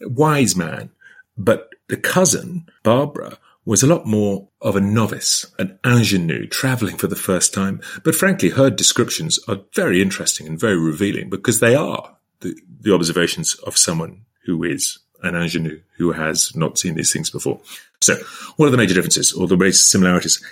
[0.00, 0.90] wise man,
[1.36, 7.06] but the cousin, Barbara, was a lot more of a novice, an ingenue, traveling for
[7.06, 7.80] the first time.
[8.02, 12.94] But frankly, her descriptions are very interesting and very revealing because they are the, the
[12.94, 17.60] observations of someone who is an ingenue, who has not seen these things before.
[18.00, 18.16] So,
[18.56, 20.42] what are the major differences or the major similarities?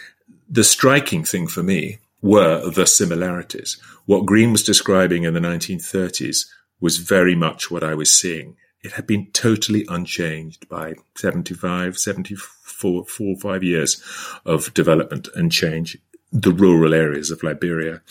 [0.50, 3.80] The striking thing for me were the similarities.
[4.06, 6.46] What Greene was describing in the 1930s
[6.80, 8.56] was very much what I was seeing.
[8.82, 14.02] It had been totally unchanged by 75, 74, four, five years
[14.44, 15.98] of development and change.
[16.32, 18.02] The rural areas of Liberia.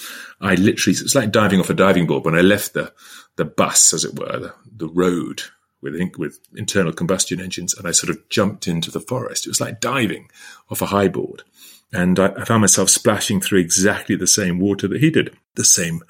[0.42, 2.26] I literally, it's like diving off a diving board.
[2.26, 2.94] When I left the,
[3.36, 5.44] the bus, as it were, the, the road
[5.82, 9.46] with, with internal combustion engines, and I sort of jumped into the forest.
[9.46, 10.30] It was like diving
[10.70, 11.44] off a high board.
[11.94, 15.36] And I, I found myself splashing through exactly the same water that he did.
[15.56, 16.04] The same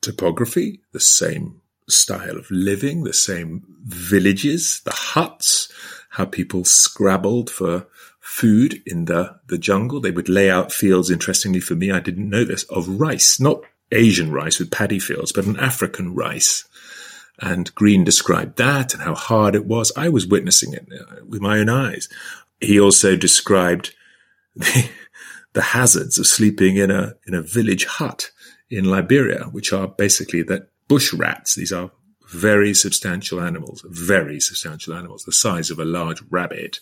[0.00, 5.72] topography, the same style of living, the same villages, the huts,
[6.10, 7.86] how people scrabbled for
[8.20, 10.00] food in the, the jungle.
[10.00, 13.62] They would lay out fields, interestingly for me, I didn't know this, of rice, not
[13.90, 16.64] Asian rice with paddy fields, but an African rice.
[17.38, 19.90] And Greene described that and how hard it was.
[19.96, 20.86] I was witnessing it
[21.26, 22.08] with my own eyes.
[22.60, 23.94] He also described
[24.56, 24.88] the,
[25.52, 28.30] the hazards of sleeping in a in a village hut
[28.70, 31.54] in Liberia, which are basically that bush rats.
[31.54, 31.90] These are
[32.30, 36.80] very substantial animals, very substantial animals, the size of a large rabbit,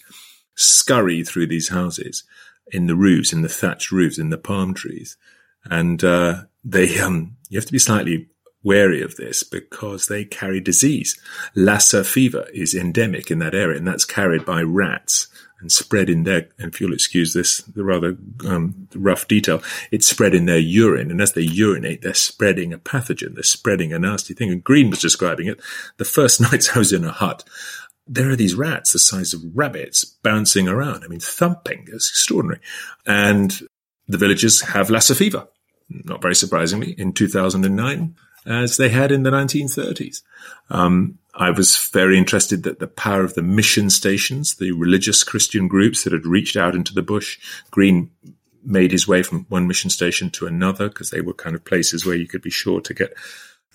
[0.55, 2.23] scurry through these houses
[2.71, 5.17] in the roofs, in the thatched roofs, in the palm trees,
[5.65, 8.29] and uh, they um, you have to be slightly
[8.63, 11.19] wary of this because they carry disease.
[11.55, 15.29] Lassa fever is endemic in that area, and that's carried by rats
[15.61, 20.07] and spread in their, and if you'll excuse this, the rather um, rough detail, it's
[20.07, 21.11] spread in their urine.
[21.11, 23.35] And as they urinate, they're spreading a pathogen.
[23.35, 24.51] They're spreading a nasty thing.
[24.51, 25.61] And Greene was describing it.
[25.99, 27.45] The first nights I was in a hut,
[28.07, 31.05] there are these rats the size of rabbits bouncing around.
[31.05, 31.87] I mean, thumping.
[31.93, 32.61] It's extraordinary.
[33.07, 33.69] And
[34.09, 35.47] the villagers have Lassa fever.
[35.89, 38.15] Not very surprisingly, in 2009,
[38.47, 40.23] as they had in the 1930s.
[40.71, 45.69] Um, I was very interested that the power of the mission stations, the religious Christian
[45.69, 47.39] groups that had reached out into the bush,
[47.71, 48.11] Greene
[48.65, 52.05] made his way from one mission station to another because they were kind of places
[52.05, 53.15] where you could be sure to get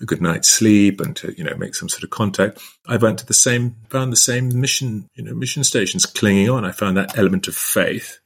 [0.00, 2.60] a good night's sleep and to, you know, make some sort of contact.
[2.86, 6.64] I went to the same, found the same mission, you know, mission stations clinging on.
[6.64, 8.18] I found that element of faith.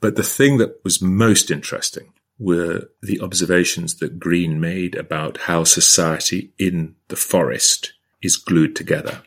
[0.00, 5.64] But the thing that was most interesting were the observations that Greene made about how
[5.64, 9.22] society in the forest is glued together.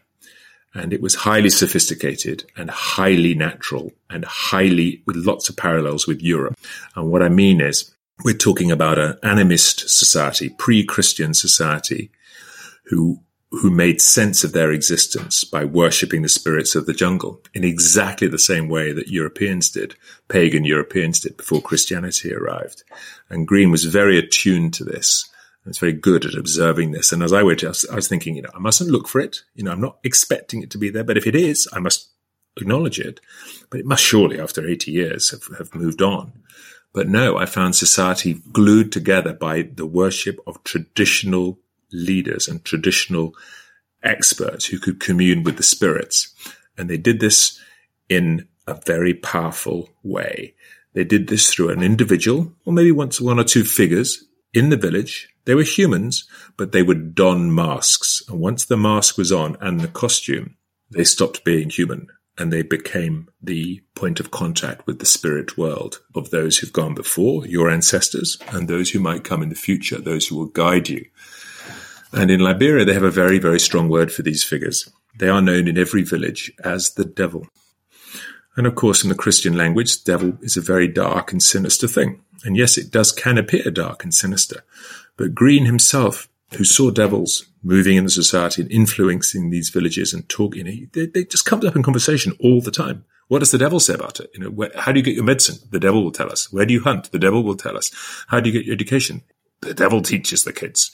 [0.73, 6.21] And it was highly sophisticated and highly natural and highly with lots of parallels with
[6.21, 6.57] Europe.
[6.95, 7.93] And what I mean is
[8.23, 12.11] we're talking about an animist society, pre-Christian society
[12.85, 13.19] who
[13.51, 18.27] who made sense of their existence by worshipping the spirits of the jungle in exactly
[18.27, 19.95] the same way that Europeans did,
[20.29, 22.83] pagan Europeans did before Christianity arrived.
[23.29, 25.29] And Greene was very attuned to this.
[25.63, 27.11] And it's very good at observing this.
[27.11, 29.19] And as I went, I was, I was thinking, you know, I mustn't look for
[29.19, 29.41] it.
[29.53, 32.09] You know, I'm not expecting it to be there, but if it is, I must
[32.55, 33.19] acknowledge it.
[33.69, 36.31] But it must surely, after 80 years, have, have moved on.
[36.93, 41.59] But no, I found society glued together by the worship of traditional
[41.91, 43.35] leaders and traditional
[44.03, 46.33] experts who could commune with the spirits.
[46.77, 47.59] And they did this
[48.09, 50.55] in a very powerful way.
[50.93, 54.77] They did this through an individual, or maybe once one or two figures in the
[54.77, 55.29] village.
[55.45, 56.27] They were humans,
[56.57, 58.21] but they would don masks.
[58.27, 60.57] And once the mask was on and the costume,
[60.89, 66.01] they stopped being human and they became the point of contact with the spirit world
[66.15, 69.99] of those who've gone before, your ancestors, and those who might come in the future,
[69.99, 71.05] those who will guide you
[72.13, 74.91] and in Liberia, they have a very, very strong word for these figures.
[75.17, 77.47] They are known in every village as the devil.
[78.57, 82.21] And of course, in the Christian language, devil is a very dark and sinister thing.
[82.43, 84.63] And yes, it does can appear dark and sinister.
[85.15, 90.27] But Greene himself, who saw devils moving in the society and influencing these villages and
[90.27, 93.05] talking, you know, they, just comes up in conversation all the time.
[93.29, 94.29] What does the devil say about it?
[94.33, 95.59] You know, where, how do you get your medicine?
[95.69, 96.51] The devil will tell us.
[96.51, 97.11] Where do you hunt?
[97.11, 97.89] The devil will tell us.
[98.27, 99.21] How do you get your education?
[99.61, 100.91] The devil teaches the kids.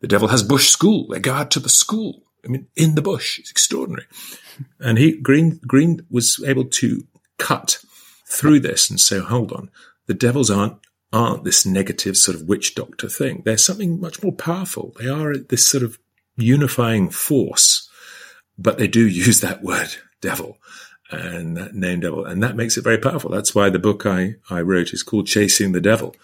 [0.00, 1.08] The devil has bush school.
[1.08, 2.22] They go out to the school.
[2.44, 3.38] I mean, in the bush.
[3.38, 4.06] It's extraordinary.
[4.80, 7.06] And he, Greene, Greene was able to
[7.38, 7.78] cut
[8.26, 9.70] through this and say, hold on,
[10.06, 10.76] the devils aren't,
[11.12, 13.42] aren't this negative sort of witch doctor thing.
[13.44, 14.94] They're something much more powerful.
[14.98, 15.98] They are this sort of
[16.36, 17.88] unifying force,
[18.56, 20.57] but they do use that word devil
[21.10, 22.24] and that name devil.
[22.24, 23.30] And that makes it very powerful.
[23.30, 26.14] That's why the book I, I wrote is called Chasing the Devil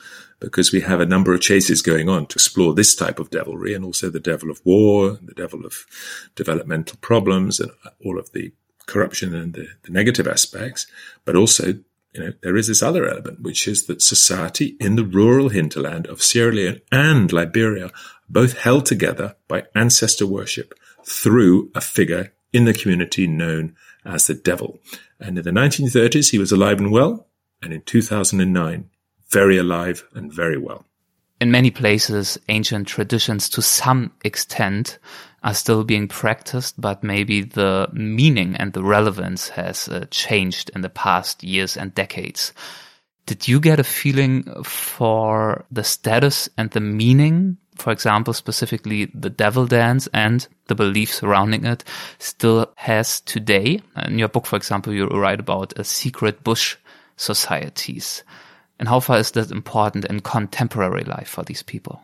[0.40, 3.74] because we have a number of chases going on to explore this type of devilry
[3.74, 5.86] and also the devil of war, the devil of
[6.34, 7.70] developmental problems and
[8.04, 8.52] all of the
[8.86, 10.86] corruption and the, the negative aspects.
[11.24, 11.74] But also,
[12.12, 16.06] you know, there is this other element, which is that society in the rural hinterland
[16.06, 17.90] of Sierra Leone and Liberia
[18.28, 24.34] both held together by ancestor worship through a figure in the community known as the
[24.34, 24.78] devil.
[25.20, 27.26] And in the 1930s, he was alive and well.
[27.62, 28.90] And in 2009,
[29.30, 30.84] very alive and very well.
[31.40, 34.98] In many places, ancient traditions to some extent
[35.42, 40.80] are still being practiced, but maybe the meaning and the relevance has uh, changed in
[40.80, 42.52] the past years and decades.
[43.26, 49.30] Did you get a feeling for the status and the meaning, for example, specifically the
[49.30, 51.84] devil dance and the belief surrounding it
[52.18, 53.80] still has today?
[54.04, 56.76] In your book, for example, you write about a secret bush
[57.16, 58.22] societies.
[58.78, 62.00] And how far is that important in contemporary life for these people?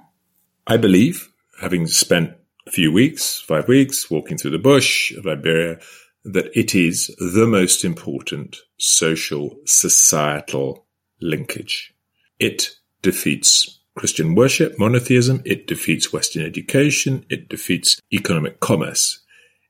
[0.66, 1.28] I believe,
[1.60, 2.34] having spent
[2.66, 5.80] a few weeks, five weeks, walking through the bush of Liberia,
[6.24, 10.86] that it is the most important social, societal
[11.20, 11.94] linkage.
[12.38, 12.70] It
[13.02, 19.20] defeats Christian worship, monotheism, it defeats Western education, it defeats economic commerce.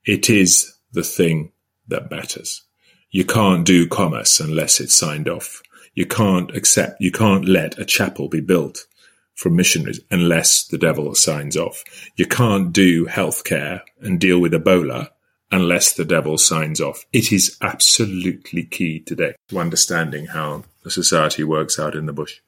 [0.04, 1.52] It is the thing
[1.88, 2.62] that matters.
[3.10, 5.62] You can't do commerce unless it's signed off
[5.94, 8.86] you can't accept, you can't let a chapel be built
[9.34, 11.82] from missionaries unless the devil signs off.
[12.16, 15.08] You can't do healthcare and deal with Ebola
[15.50, 17.04] unless the devil signs off.
[17.12, 22.40] It is absolutely key today to understanding how the society works out in the bush.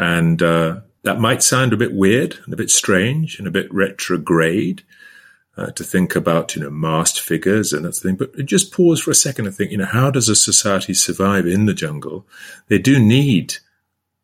[0.00, 3.72] And uh, that might sound a bit weird and a bit strange and a bit
[3.72, 4.82] retrograde,
[5.56, 8.28] uh, to think about, you know, masked figures and that sort of thing.
[8.34, 11.46] But just pause for a second and think, you know, how does a society survive
[11.46, 12.26] in the jungle?
[12.68, 13.56] They do need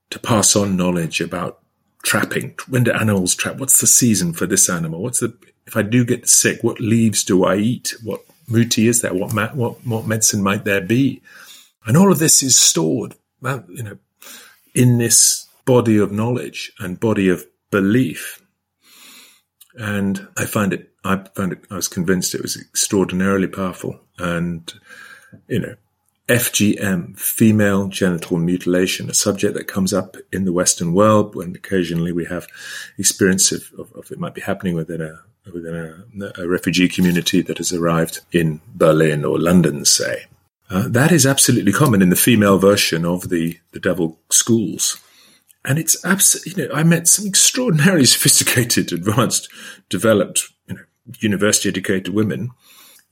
[0.08, 1.60] to pass on knowledge about
[2.02, 2.54] trapping.
[2.68, 3.58] When do animals trap?
[3.58, 5.02] What's the season for this animal?
[5.02, 5.36] What's the,
[5.66, 7.94] if I do get sick, what leaves do I eat?
[8.02, 9.12] What muti is there?
[9.12, 11.20] What, ma- what, what medicine might there be?
[11.84, 13.98] And all of this is stored, you know,
[14.74, 18.42] in this body of knowledge and body of belief.
[19.74, 24.00] And I find it I found it, I was convinced it was extraordinarily powerful.
[24.18, 24.72] And,
[25.46, 25.76] you know,
[26.28, 32.10] FGM, female genital mutilation, a subject that comes up in the Western world when occasionally
[32.10, 32.48] we have
[32.98, 35.20] experience of, of, of it might be happening within a
[35.54, 40.24] within a, a, refugee community that has arrived in Berlin or London, say.
[40.68, 45.00] Uh, that is absolutely common in the female version of the, the devil schools.
[45.66, 49.48] And it's absolutely, you know, I met some extraordinarily sophisticated, advanced,
[49.88, 50.82] developed, you know,
[51.18, 52.52] university educated women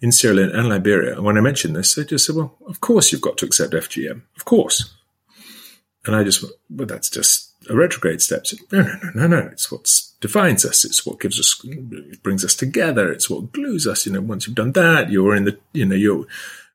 [0.00, 1.16] in Sierra Leone and Liberia.
[1.16, 3.72] And when I mentioned this, they just said, well, of course you've got to accept
[3.72, 4.22] FGM.
[4.36, 4.94] Of course.
[6.06, 8.44] And I just went, well, that's just a retrograde step.
[8.70, 9.48] No, no, no, no, no.
[9.50, 9.90] It's what
[10.20, 10.84] defines us.
[10.84, 11.64] It's what gives us,
[12.22, 13.10] brings us together.
[13.10, 14.06] It's what glues us.
[14.06, 16.26] You know, once you've done that, you're in the, you know, you're,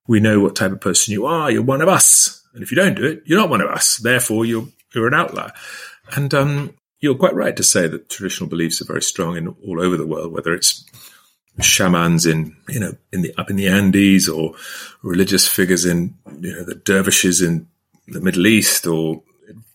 [0.08, 1.52] we know what type of person you are.
[1.52, 2.44] You're one of us.
[2.54, 3.98] And if you don't do it, you're not one of us.
[3.98, 5.52] Therefore, you're, you're an outlier.
[6.16, 9.82] And, um, you're quite right to say that traditional beliefs are very strong in all
[9.82, 10.84] over the world, whether it's
[11.62, 14.54] shamans in, you know, in the, up in the Andes or
[15.02, 17.68] religious figures in, you know, the dervishes in
[18.08, 19.24] the Middle East or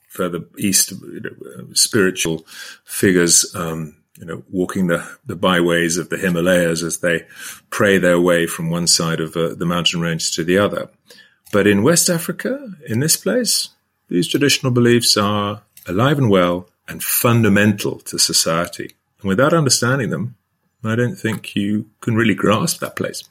[0.08, 2.46] further east, you know, spiritual
[2.84, 7.26] figures, um, you know, walking the, the byways of the Himalayas as they
[7.70, 10.88] pray their way from one side of uh, the mountain range to the other.
[11.52, 13.70] But in West Africa, in this place,
[14.08, 18.94] these traditional beliefs are alive and well and fundamental to society.
[19.20, 20.36] And without understanding them,
[20.84, 23.22] I don't think you can really grasp that place.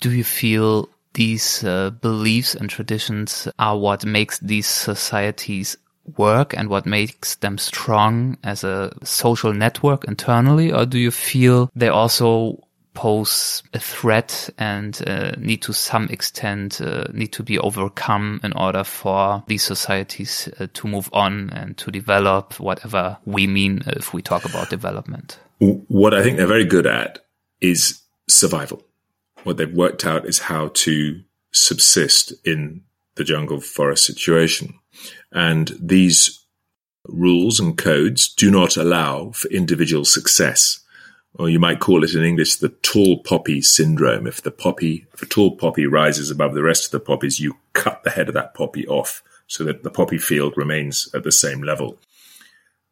[0.00, 5.76] Do you feel these uh, beliefs and traditions are what makes these societies
[6.16, 10.72] work and what makes them strong as a social network internally?
[10.72, 12.62] Or do you feel they also
[12.94, 18.52] pose a threat and uh, need to some extent uh, need to be overcome in
[18.52, 24.12] order for these societies uh, to move on and to develop whatever we mean if
[24.12, 25.38] we talk about development?
[25.58, 27.20] What I think they're very good at
[27.60, 28.82] is survival
[29.44, 31.22] what they've worked out is how to
[31.52, 32.82] subsist in
[33.16, 34.78] the jungle forest situation.
[35.32, 36.44] And these
[37.06, 40.80] rules and codes do not allow for individual success.
[41.34, 44.26] Or you might call it in English the tall poppy syndrome.
[44.26, 47.56] If the poppy, if a tall poppy rises above the rest of the poppies, you
[47.72, 51.32] cut the head of that poppy off so that the poppy field remains at the
[51.32, 51.98] same level.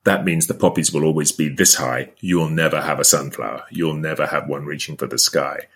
[0.04, 2.12] That means the poppies will always be this high.
[2.20, 3.64] You'll never have a sunflower.
[3.70, 5.66] You'll never have one reaching for the sky.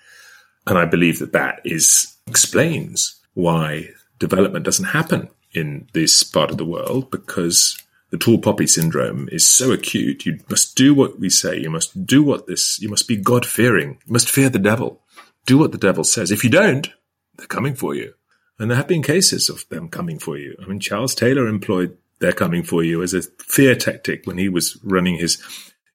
[0.66, 6.56] And I believe that that is explains why development doesn't happen in this part of
[6.56, 7.76] the world because
[8.14, 10.24] the tall poppy syndrome is so acute.
[10.24, 11.58] You must do what we say.
[11.58, 13.98] You must do what this, you must be God fearing.
[14.06, 15.00] You must fear the devil.
[15.46, 16.30] Do what the devil says.
[16.30, 16.88] If you don't,
[17.34, 18.14] they're coming for you.
[18.56, 20.54] And there have been cases of them coming for you.
[20.62, 24.48] I mean, Charles Taylor employed they're coming for you as a fear tactic when he
[24.48, 25.42] was running his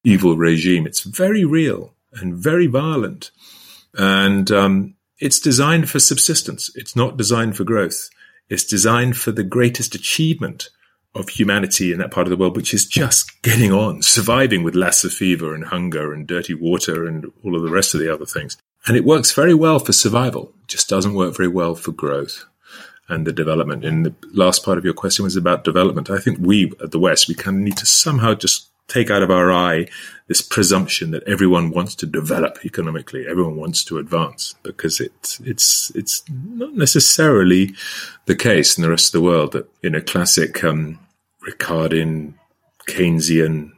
[0.04, 0.86] evil regime.
[0.86, 3.32] It's very real and very violent.
[3.94, 6.70] And um, it's designed for subsistence.
[6.76, 8.10] It's not designed for growth.
[8.50, 10.70] It's designed for the greatest achievement
[11.20, 14.76] of humanity in that part of the world, which is just getting on, surviving with
[14.76, 18.26] Lassa fever and hunger and dirty water and all of the rest of the other
[18.26, 18.58] things.
[18.88, 22.46] And it works very well for survival, it just doesn't work very well for growth
[23.10, 23.84] and the development.
[23.84, 26.10] And the last part of your question was about development.
[26.10, 29.24] I think we at the West, we kind of need to somehow just take out
[29.24, 29.88] of our eye
[30.28, 35.92] this presumption that everyone wants to develop economically, everyone wants to advance, because it's it's
[35.96, 37.74] it's not necessarily
[38.26, 41.00] the case in the rest of the world that in a classic um,
[41.50, 42.36] Ricardian
[42.88, 43.72] Keynesian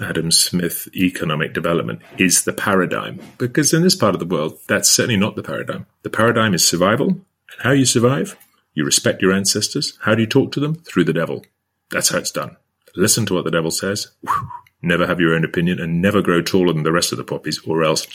[0.00, 3.20] Adam Smith economic development is the paradigm.
[3.38, 5.86] Because in this part of the world, that's certainly not the paradigm.
[6.02, 7.08] The paradigm is survival.
[7.08, 8.36] And how you survive?
[8.74, 9.98] You respect your ancestors.
[10.02, 10.74] How do you talk to them?
[10.74, 11.44] Through the devil.
[11.90, 12.56] That's how it's done
[12.96, 14.48] listen to what the devil says, Whew.
[14.82, 17.60] never have your own opinion, and never grow taller than the rest of the poppies,
[17.66, 18.06] or else.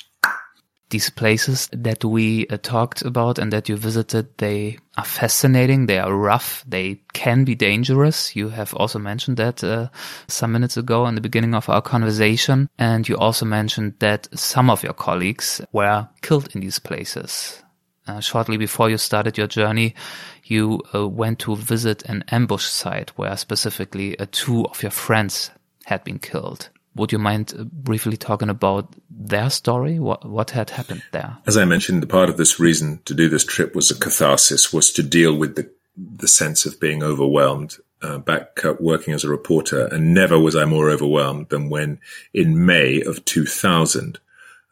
[0.92, 5.86] These places that we uh, talked about and that you visited, they are fascinating.
[5.86, 6.66] They are rough.
[6.68, 8.36] They can be dangerous.
[8.36, 9.88] You have also mentioned that uh,
[10.28, 12.70] some minutes ago in the beginning of our conversation.
[12.78, 17.64] And you also mentioned that some of your colleagues were killed in these places.
[18.06, 19.96] Uh, shortly before you started your journey,
[20.44, 25.52] you uh, went to visit an ambush site where specifically uh, two of your friends
[25.86, 26.70] had been killed.
[26.96, 30.00] Would you mind uh, briefly talking about their story?
[30.00, 31.38] What what had happened there?
[31.46, 34.74] As I mentioned, the part of this reason to do this trip was a catharsis,
[34.74, 37.78] was to deal with the the sense of being overwhelmed.
[38.04, 42.00] Uh, back uh, working as a reporter, and never was I more overwhelmed than when,
[42.34, 44.18] in May of 2000,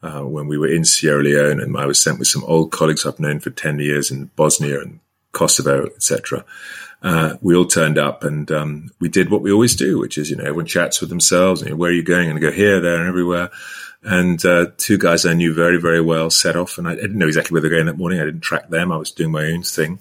[0.01, 3.05] uh, when we were in Sierra Leone, and I was sent with some old colleagues
[3.05, 4.99] I've known for 10 years in Bosnia and
[5.31, 6.43] Kosovo, etc.
[7.01, 10.29] Uh, we all turned up and um, we did what we always do, which is,
[10.29, 12.29] you know, everyone chats with themselves and where are you going?
[12.29, 13.51] And go here, there, and everywhere.
[14.03, 17.27] And uh, two guys I knew very, very well set off, and I didn't know
[17.27, 18.19] exactly where they were going that morning.
[18.19, 18.91] I didn't track them.
[18.91, 19.99] I was doing my own thing.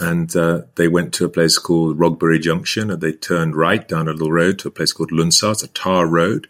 [0.00, 4.08] And uh, they went to a place called Rogberi Junction, and they turned right down
[4.08, 5.52] a little road to a place called Lunsar.
[5.52, 6.48] It's a tar road.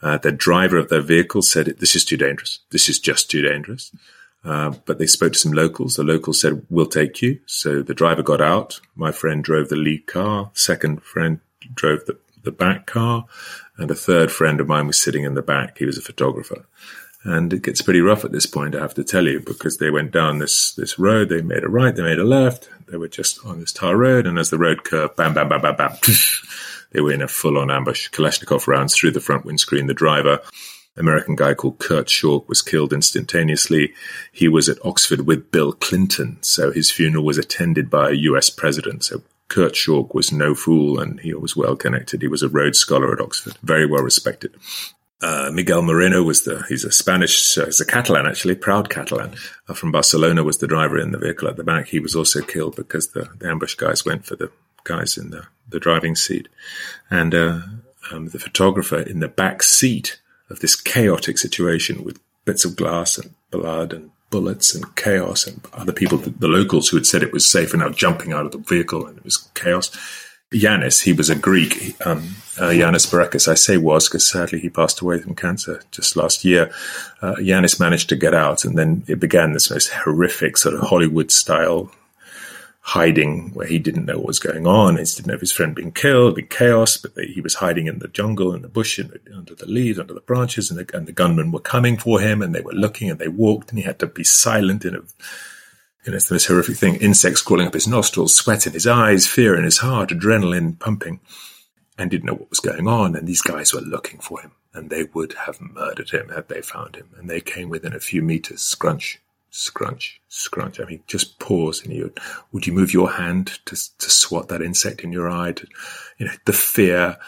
[0.00, 2.60] Uh, the driver of their vehicle said, "This is too dangerous.
[2.70, 3.92] This is just too dangerous."
[4.44, 5.94] Uh, but they spoke to some locals.
[5.94, 8.80] The locals said, "We'll take you." So the driver got out.
[8.96, 10.50] My friend drove the lead car.
[10.54, 11.40] Second friend
[11.74, 13.26] drove the, the back car,
[13.76, 15.78] and a third friend of mine was sitting in the back.
[15.78, 16.66] He was a photographer.
[17.24, 19.90] And it gets pretty rough at this point, I have to tell you, because they
[19.90, 23.06] went down this, this road, they made a right, they made a left, they were
[23.06, 25.96] just on this tar road, and as the road curved, bam, bam, bam, bam, bam,
[26.90, 28.10] they were in a full on ambush.
[28.10, 29.86] Kalashnikov rounds through the front windscreen.
[29.86, 30.40] The driver,
[30.96, 33.94] American guy called Kurt Schork, was killed instantaneously.
[34.30, 38.50] He was at Oxford with Bill Clinton, so his funeral was attended by a US
[38.50, 39.04] president.
[39.04, 42.22] So Kurt Schork was no fool and he was well connected.
[42.22, 44.54] He was a Rhodes Scholar at Oxford, very well respected.
[45.22, 49.34] Uh, Miguel Moreno was the, he's a Spanish, uh, he's a Catalan actually, proud Catalan
[49.68, 51.88] uh, from Barcelona was the driver in the vehicle at the back.
[51.88, 54.50] He was also killed because the, the ambush guys went for the
[54.84, 56.48] guys in the, the driving seat.
[57.08, 57.60] And, uh,
[58.10, 60.20] um, the photographer in the back seat
[60.52, 65.60] of this chaotic situation with bits of glass and blood and bullets and chaos and
[65.74, 68.52] other people, the locals who had said it was safe are now jumping out of
[68.52, 69.90] the vehicle and it was chaos
[70.52, 71.96] Yanis, he was a Greek.
[72.06, 76.16] Um, uh, Yanis Behrakis, I say was because sadly he passed away from cancer just
[76.16, 76.70] last year.
[77.20, 80.82] Uh, Yanis managed to get out, and then it began this most horrific sort of
[80.82, 81.90] Hollywood style
[82.84, 84.96] hiding where he didn't know what was going on.
[84.96, 88.00] He didn't know if his friend been killed, been chaos, but he was hiding in
[88.00, 90.96] the jungle, in the bush, in the, under the leaves, under the branches, and the,
[90.96, 93.78] and the gunmen were coming for him, and they were looking, and they walked, and
[93.78, 95.02] he had to be silent in a
[96.10, 96.96] know, it's the most horrific thing.
[96.96, 101.20] Insects crawling up his nostrils, sweat in his eyes, fear in his heart, adrenaline pumping,
[101.96, 103.14] and didn't know what was going on.
[103.14, 106.62] And these guys were looking for him, and they would have murdered him had they
[106.62, 107.10] found him.
[107.16, 109.20] And they came within a few meters, scrunch,
[109.52, 110.80] scrunch, scrunch.
[110.80, 112.12] I mean, just pause, and you
[112.50, 115.52] would you move your hand to to swat that insect in your eye?
[115.52, 115.66] To,
[116.18, 117.18] you know, the fear,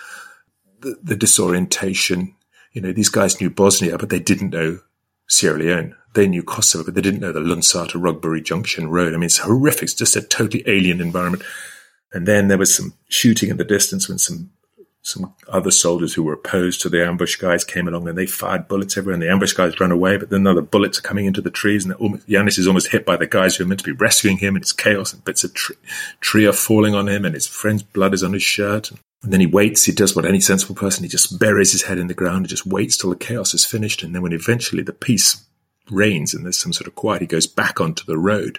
[0.81, 2.35] the, the disorientation.
[2.73, 4.81] You know, these guys knew Bosnia, but they didn't know
[5.29, 5.95] Sierra Leone.
[6.15, 9.15] They knew Kosovo, but they didn't know the Lunsar to Rogberi Junction Road.
[9.15, 9.85] I mean, it's horrific.
[9.85, 11.45] It's just a totally alien environment.
[12.13, 14.51] And then there was some shooting in the distance when some
[15.05, 18.67] some other soldiers who were opposed to the ambush guys came along and they fired
[18.67, 20.17] bullets everywhere and the ambush guys ran away.
[20.17, 23.05] But then the bullets are coming into the trees and almost, Yanis is almost hit
[23.05, 25.45] by the guys who are meant to be rescuing him and it's chaos and bits
[25.45, 25.77] of tree,
[26.21, 28.93] tree are falling on him and his friend's blood is on his shirt.
[29.23, 29.85] And then he waits.
[29.85, 31.05] He does what any sensible person.
[31.05, 33.67] He just buries his head in the ground and just waits till the chaos is
[33.67, 34.03] finished.
[34.03, 35.45] And then when eventually the peace
[35.91, 38.59] reigns and there's some sort of quiet, he goes back onto the road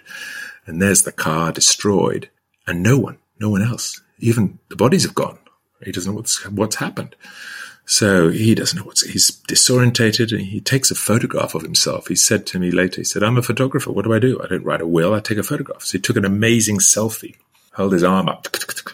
[0.64, 2.30] and there's the car destroyed
[2.68, 5.38] and no one, no one else, even the bodies have gone.
[5.84, 7.14] He doesn't know what's, what's happened.
[7.84, 12.08] So he doesn't know what's, he's disorientated and he takes a photograph of himself.
[12.08, 13.92] He said to me later, he said, I'm a photographer.
[13.92, 14.40] What do I do?
[14.42, 15.14] I don't write a will.
[15.14, 15.82] I take a photograph.
[15.82, 17.36] So he took an amazing selfie,
[17.76, 18.48] held his arm up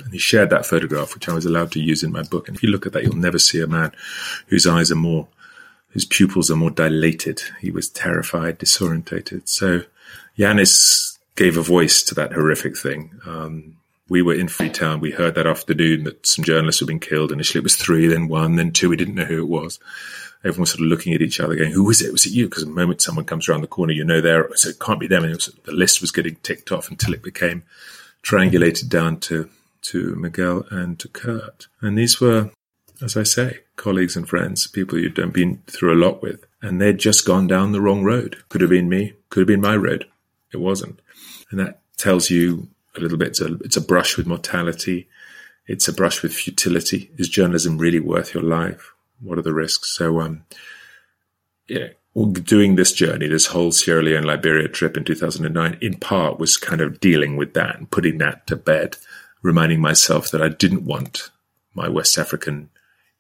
[0.05, 2.49] and he shared that photograph, which I was allowed to use in my book.
[2.49, 3.93] And if you look at that, you'll never see a man
[4.49, 5.29] whose eyes are more
[5.93, 7.43] his pupils are more dilated.
[7.61, 9.49] He was terrified, disorientated.
[9.49, 9.83] So
[10.39, 13.21] Yanis gave a voice to that horrific thing.
[13.27, 13.77] Um,
[14.09, 15.01] we were in Freetown.
[15.01, 17.33] We heard that afternoon that some journalists had been killed.
[17.33, 18.91] Initially, it was three, then one, then two.
[18.91, 19.79] We didn't know who it was.
[20.45, 22.13] Everyone was sort of looking at each other, going, "Who is it?
[22.13, 24.49] Was it you?" Because the moment someone comes around the corner, you know there.
[24.55, 25.25] So it can't be them.
[25.25, 27.63] And was, the list was getting ticked off until it became
[28.23, 29.49] triangulated down to
[29.83, 31.69] to Miguel and to Kurt.
[31.81, 32.51] And these were
[33.03, 36.99] as I say, colleagues and friends, people you'd been through a lot with, and they'd
[36.99, 38.43] just gone down the wrong road.
[38.49, 40.07] Could have been me, could have been my road.
[40.53, 41.01] It wasn't.
[41.51, 45.09] And that tells you a little bit, it's a, it's a brush with mortality.
[45.67, 47.11] It's a brush with futility.
[47.17, 48.93] Is journalism really worth your life?
[49.21, 49.97] What are the risks?
[49.97, 50.45] So, um,
[51.69, 56.57] yeah, doing this journey, this whole Sierra Leone Liberia trip in 2009, in part was
[56.57, 58.97] kind of dealing with that and putting that to bed,
[59.41, 61.31] reminding myself that I didn't want
[61.75, 62.69] my West African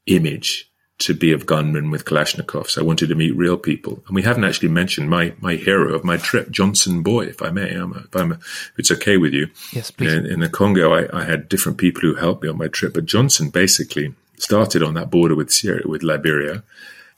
[0.07, 0.72] image
[1.03, 2.78] to be of gunmen with Kalashnikovs.
[2.78, 4.03] I wanted to meet real people.
[4.07, 7.50] And we haven't actually mentioned my, my hero of my trip, Johnson Boy, if I
[7.50, 9.48] may, I'm a, if, I'm a, if it's okay with you.
[9.72, 10.12] Yes, please.
[10.12, 12.94] In, in the Congo, I, I, had different people who helped me on my trip,
[12.94, 16.62] but Johnson basically started on that border with Syria, with Liberia,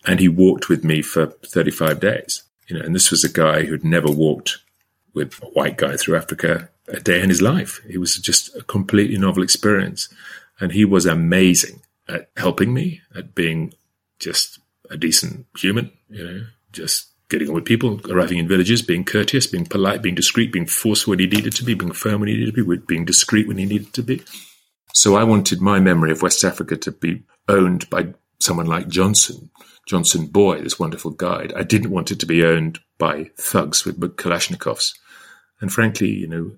[0.07, 2.43] and he walked with me for 35 days.
[2.69, 4.59] You know, and this was a guy who'd never walked
[5.13, 7.81] with a white guy through Africa a day in his life.
[7.89, 10.09] It was just a completely novel experience.
[10.61, 13.73] And he was amazing at helping me, at being
[14.19, 14.59] just
[14.91, 19.47] a decent human, you know, just getting on with people, arriving in villages, being courteous,
[19.47, 22.37] being polite, being discreet, being forceful when he needed to be, being firm when he
[22.37, 24.23] needed to be, being discreet when he needed to be.
[24.93, 29.51] So I wanted my memory of West Africa to be owned by someone like Johnson,
[29.87, 31.53] Johnson Boy, this wonderful guide.
[31.57, 34.95] I didn't want it to be owned by thugs with Kalashnikovs.
[35.61, 36.53] And frankly, you know,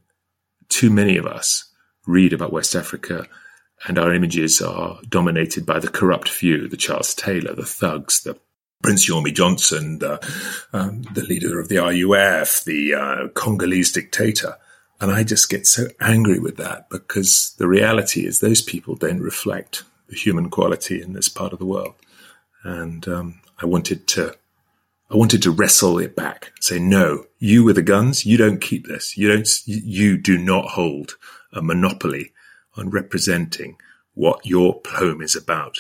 [0.69, 1.71] too many of us
[2.07, 3.27] read about West Africa
[3.85, 8.39] and our images are dominated by the corrupt few, the Charles Taylor, the thugs, the
[8.83, 10.21] Prince Yormie Johnson, the,
[10.73, 14.57] um, the leader of the RUF, the uh, Congolese dictator.
[15.01, 19.21] And I just get so angry with that because the reality is those people don't
[19.21, 21.95] reflect the human quality in this part of the world.
[22.65, 24.35] And um, I wanted to,
[25.11, 26.53] I wanted to wrestle it back.
[26.61, 29.17] Say, no, you with the guns, you don't keep this.
[29.17, 31.17] You don't, you do not hold
[31.53, 32.33] a monopoly
[32.77, 33.77] on representing
[34.15, 35.79] what your poem is about.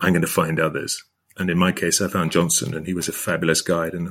[0.00, 1.02] I'm going to find others.
[1.36, 3.94] And in my case, I found Johnson, and he was a fabulous guide.
[3.94, 4.10] And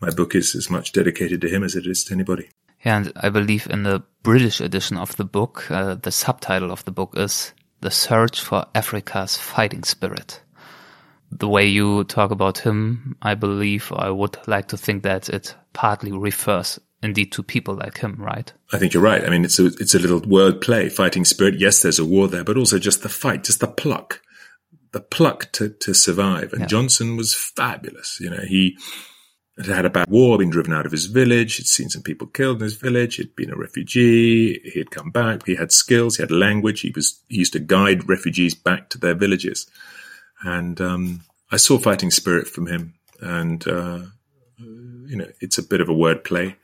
[0.00, 2.50] my book is as much dedicated to him as it is to anybody.
[2.84, 6.84] Yeah, and I believe in the British edition of the book, uh, the subtitle of
[6.84, 10.42] the book is The Search for Africa's Fighting Spirit.
[11.38, 15.54] The way you talk about him, I believe, I would like to think that it
[15.72, 18.52] partly refers indeed to people like him, right?
[18.72, 19.24] I think you're right.
[19.24, 21.58] I mean, it's a, it's a little word play, fighting spirit.
[21.58, 24.20] Yes, there's a war there, but also just the fight, just the pluck,
[24.92, 26.52] the pluck to, to survive.
[26.52, 26.66] And yeah.
[26.66, 28.18] Johnson was fabulous.
[28.20, 28.76] You know, he
[29.56, 31.56] had had a bad war, been driven out of his village.
[31.56, 33.16] He'd seen some people killed in his village.
[33.16, 34.58] He'd been a refugee.
[34.64, 35.46] He had come back.
[35.46, 36.16] He had skills.
[36.16, 36.80] He had language.
[36.80, 39.70] He was, he used to guide refugees back to their villages.
[40.42, 41.20] And, um,
[41.50, 42.94] I saw fighting spirit from him.
[43.20, 44.00] And, uh,
[44.58, 46.56] you know, it's a bit of a word play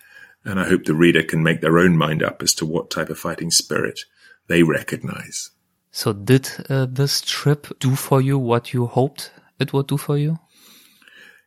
[0.44, 3.08] and I hope the reader can make their own mind up as to what type
[3.08, 4.00] of fighting spirit
[4.46, 5.50] they recognize.
[5.90, 10.18] So, did uh, this trip do for you what you hoped it would do for
[10.18, 10.38] you?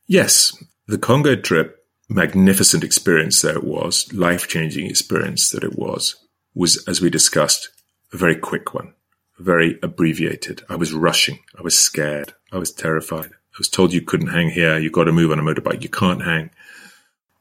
[0.08, 0.52] Yes.
[0.88, 6.16] The Congo trip, magnificent experience that it was, life changing experience that it was,
[6.56, 7.70] was, as we discussed,
[8.14, 8.94] a very quick one,
[9.38, 10.64] very abbreviated.
[10.70, 11.40] I was rushing.
[11.58, 12.34] I was scared.
[12.52, 13.32] I was terrified.
[13.32, 14.78] I was told you couldn't hang here.
[14.78, 15.84] You got to move on a motorbike.
[15.84, 16.50] You can't hang.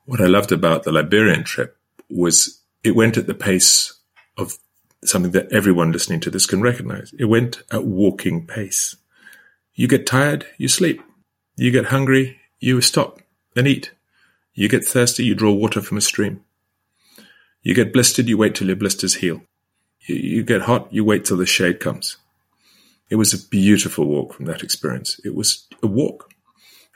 [0.05, 1.77] What I loved about the Liberian trip
[2.09, 3.99] was it went at the pace
[4.37, 4.59] of
[5.05, 7.13] something that everyone listening to this can recognize.
[7.19, 8.97] It went at walking pace.
[9.75, 11.03] You get tired, you sleep.
[11.57, 13.21] You get hungry, you stop
[13.55, 13.93] and eat.
[14.55, 16.43] You get thirsty, you draw water from a stream.
[17.63, 19.43] You get blistered, you wait till your blisters heal.
[20.07, 22.17] You, you get hot, you wait till the shade comes.
[23.09, 25.21] It was a beautiful walk from that experience.
[25.25, 26.31] It was a walk.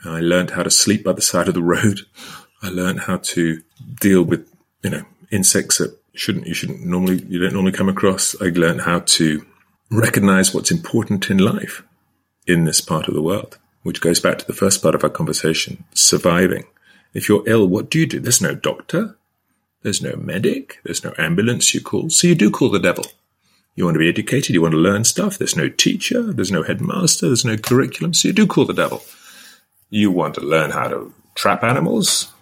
[0.04, 2.00] I learned how to sleep by the side of the road.
[2.62, 3.62] I learned how to
[4.00, 4.50] deal with,
[4.82, 8.34] you know, insects that shouldn't, you shouldn't normally, you don't normally come across.
[8.40, 9.46] I learned how to
[9.90, 11.82] recognize what's important in life
[12.46, 15.10] in this part of the world, which goes back to the first part of our
[15.10, 16.64] conversation, surviving.
[17.12, 18.20] If you're ill, what do you do?
[18.20, 19.16] There's no doctor.
[19.82, 20.78] There's no medic.
[20.84, 22.10] There's no ambulance you call.
[22.10, 23.06] So you do call the devil.
[23.74, 24.54] You want to be educated.
[24.54, 25.38] You want to learn stuff.
[25.38, 26.22] There's no teacher.
[26.22, 27.26] There's no headmaster.
[27.26, 28.12] There's no curriculum.
[28.12, 29.02] So you do call the devil.
[29.88, 32.32] You want to learn how to trap animals.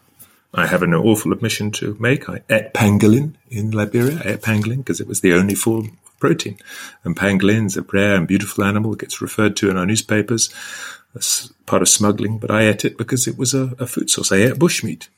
[0.53, 2.29] I have an awful admission to make.
[2.29, 4.21] I ate pangolin in Liberia.
[4.25, 6.59] I ate pangolin because it was the only form of protein.
[7.05, 8.95] And pangolin's a rare and beautiful animal.
[8.95, 10.53] It gets referred to in our newspapers
[11.15, 14.33] as part of smuggling, but I ate it because it was a, a food source.
[14.33, 15.09] I ate bushmeat.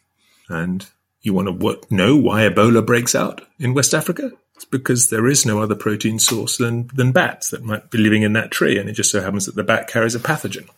[0.49, 0.87] And
[1.23, 4.33] you want to what, know why Ebola breaks out in West Africa?
[4.57, 8.23] It's because there is no other protein source than, than bats that might be living
[8.23, 8.79] in that tree.
[8.79, 10.69] And it just so happens that the bat carries a pathogen.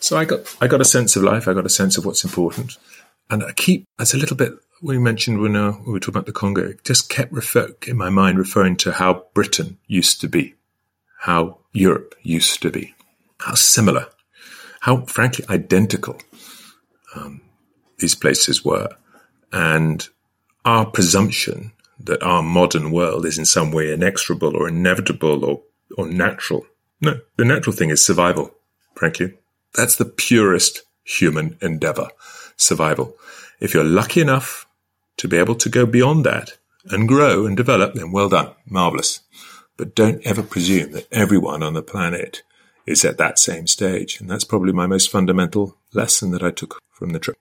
[0.00, 1.48] So I got, I got a sense of life.
[1.48, 2.78] I got a sense of what's important.
[3.28, 4.52] And I keep, as a little bit
[4.82, 8.10] we mentioned when, uh, we were talking about the Congo, just kept refer- in my
[8.10, 10.54] mind referring to how Britain used to be,
[11.20, 12.94] how Europe used to be,
[13.38, 14.06] how similar,
[14.80, 16.18] how frankly identical
[17.14, 17.42] um,
[17.98, 18.88] these places were.
[19.52, 20.06] And
[20.64, 25.62] our presumption that our modern world is in some way inexorable or inevitable or,
[25.96, 26.66] or natural.
[27.00, 28.54] No, the natural thing is survival,
[28.94, 29.34] frankly.
[29.74, 32.08] That's the purest human endeavor
[32.56, 33.16] survival.
[33.60, 34.66] If you're lucky enough
[35.18, 36.58] to be able to go beyond that
[36.90, 38.54] and grow and develop, then well done.
[38.66, 39.20] Marvelous.
[39.76, 42.42] But don't ever presume that everyone on the planet
[42.86, 44.20] is at that same stage.
[44.20, 47.38] And that's probably my most fundamental lesson that I took from the trip.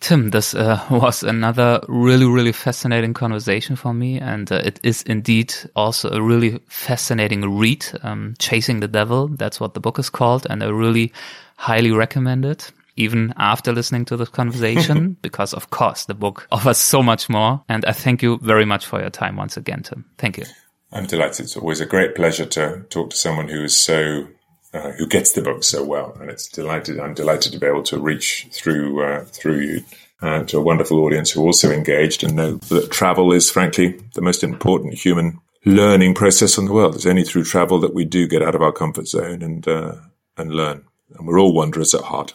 [0.00, 4.18] Tim, this uh, was another really, really fascinating conversation for me.
[4.18, 7.86] And uh, it is indeed also a really fascinating read.
[8.02, 10.46] Um, Chasing the Devil, that's what the book is called.
[10.48, 11.12] And I really
[11.56, 16.78] highly recommend it even after listening to this conversation, because of course the book offers
[16.78, 17.62] so much more.
[17.68, 20.04] And I thank you very much for your time once again, Tim.
[20.18, 20.44] Thank you.
[20.92, 21.44] I'm delighted.
[21.44, 24.26] It's always a great pleasure to talk to someone who is so
[24.72, 27.00] uh, who gets the book so well, and it's delighted.
[27.00, 29.84] I'm delighted to be able to reach through uh, through you
[30.22, 34.00] uh, to a wonderful audience who are also engaged and know that travel is, frankly,
[34.14, 36.94] the most important human learning process in the world.
[36.94, 39.96] It's only through travel that we do get out of our comfort zone and uh,
[40.36, 40.84] and learn.
[41.18, 42.34] And we're all wanderers at heart.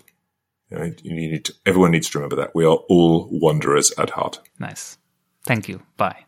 [0.69, 4.09] You, know, you need to, everyone needs to remember that we are all wanderers at
[4.09, 4.41] heart.
[4.59, 4.97] Nice.
[5.45, 5.81] Thank you.
[5.95, 6.25] Bye.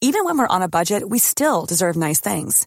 [0.00, 2.66] Even when we're on a budget, we still deserve nice things.